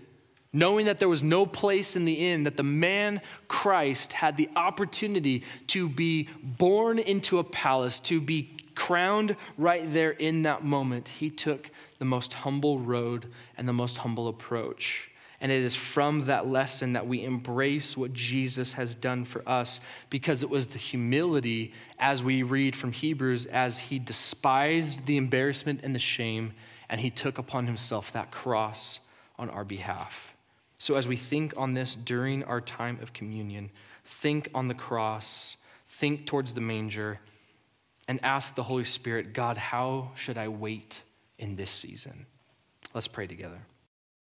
knowing 0.53 0.87
that 0.87 1.01
there 1.01 1.09
was 1.09 1.23
no 1.23 1.45
place 1.45 1.97
in 1.97 2.05
the 2.05 2.31
inn, 2.31 2.45
that 2.45 2.57
the 2.57 2.63
man 2.63 3.21
Christ 3.49 4.13
had 4.13 4.37
the 4.37 4.49
opportunity 4.55 5.43
to 5.69 5.89
be 5.89 6.29
born 6.43 6.99
into 6.99 7.39
a 7.39 7.45
palace, 7.45 7.99
to 8.01 8.21
be 8.21 8.54
crowned 8.75 9.37
right 9.57 9.85
there 9.87 10.11
in 10.11 10.43
that 10.43 10.65
moment. 10.65 11.09
He 11.09 11.31
took 11.31 11.71
the 11.99 12.05
most 12.05 12.35
humble 12.35 12.79
road 12.79 13.27
and 13.57 13.69
the 13.69 13.73
most 13.73 13.99
humble 13.99 14.29
approach. 14.29 15.11
And 15.41 15.53
it 15.53 15.63
is 15.63 15.75
from 15.75 16.25
that 16.25 16.47
lesson 16.47 16.95
that 16.95 17.07
we 17.07 17.23
embrace 17.23 17.97
what 17.97 18.13
Jesus 18.13 18.75
has 18.75 18.95
done 18.95 19.25
for 19.25 19.47
us 19.47 19.81
because 20.09 20.43
it 20.43 20.49
was 20.49 20.69
the 20.69 20.79
humility, 20.79 21.75
as 21.99 22.23
we 22.23 22.43
read 22.43 22.75
from 22.75 22.93
Hebrews, 22.93 23.45
as 23.47 23.79
he 23.79 23.99
despised 23.99 25.05
the 25.07 25.19
embarrassment 25.19 25.81
and 25.83 25.95
the 25.95 25.99
shame, 25.99 26.53
and 26.89 27.01
he 27.01 27.11
took 27.11 27.37
upon 27.37 27.67
himself 27.67 28.11
that 28.13 28.31
cross 28.31 29.01
on 29.39 29.51
our 29.51 29.65
behalf. 29.65 30.35
So, 30.79 30.95
as 30.97 31.09
we 31.09 31.17
think 31.17 31.53
on 31.59 31.75
this 31.75 31.95
during 31.95 32.45
our 32.45 32.61
time 32.61 32.99
of 33.03 33.13
communion, 33.13 33.71
think 34.05 34.49
on 34.55 34.69
the 34.69 34.75
cross, 34.75 35.57
think 35.87 36.27
towards 36.27 36.55
the 36.55 36.61
manger, 36.61 37.21
and 38.07 38.21
ask 38.23 38.55
the 38.55 38.63
Holy 38.63 38.85
Spirit, 38.85 39.33
God, 39.33 39.57
how 39.57 40.13
should 40.15 40.39
I 40.39 40.49
wait? 40.49 41.03
in 41.39 41.57
this 41.57 41.71
season. 41.71 42.27
Let's 42.93 43.09
pray 43.09 43.27
together. 43.27 43.61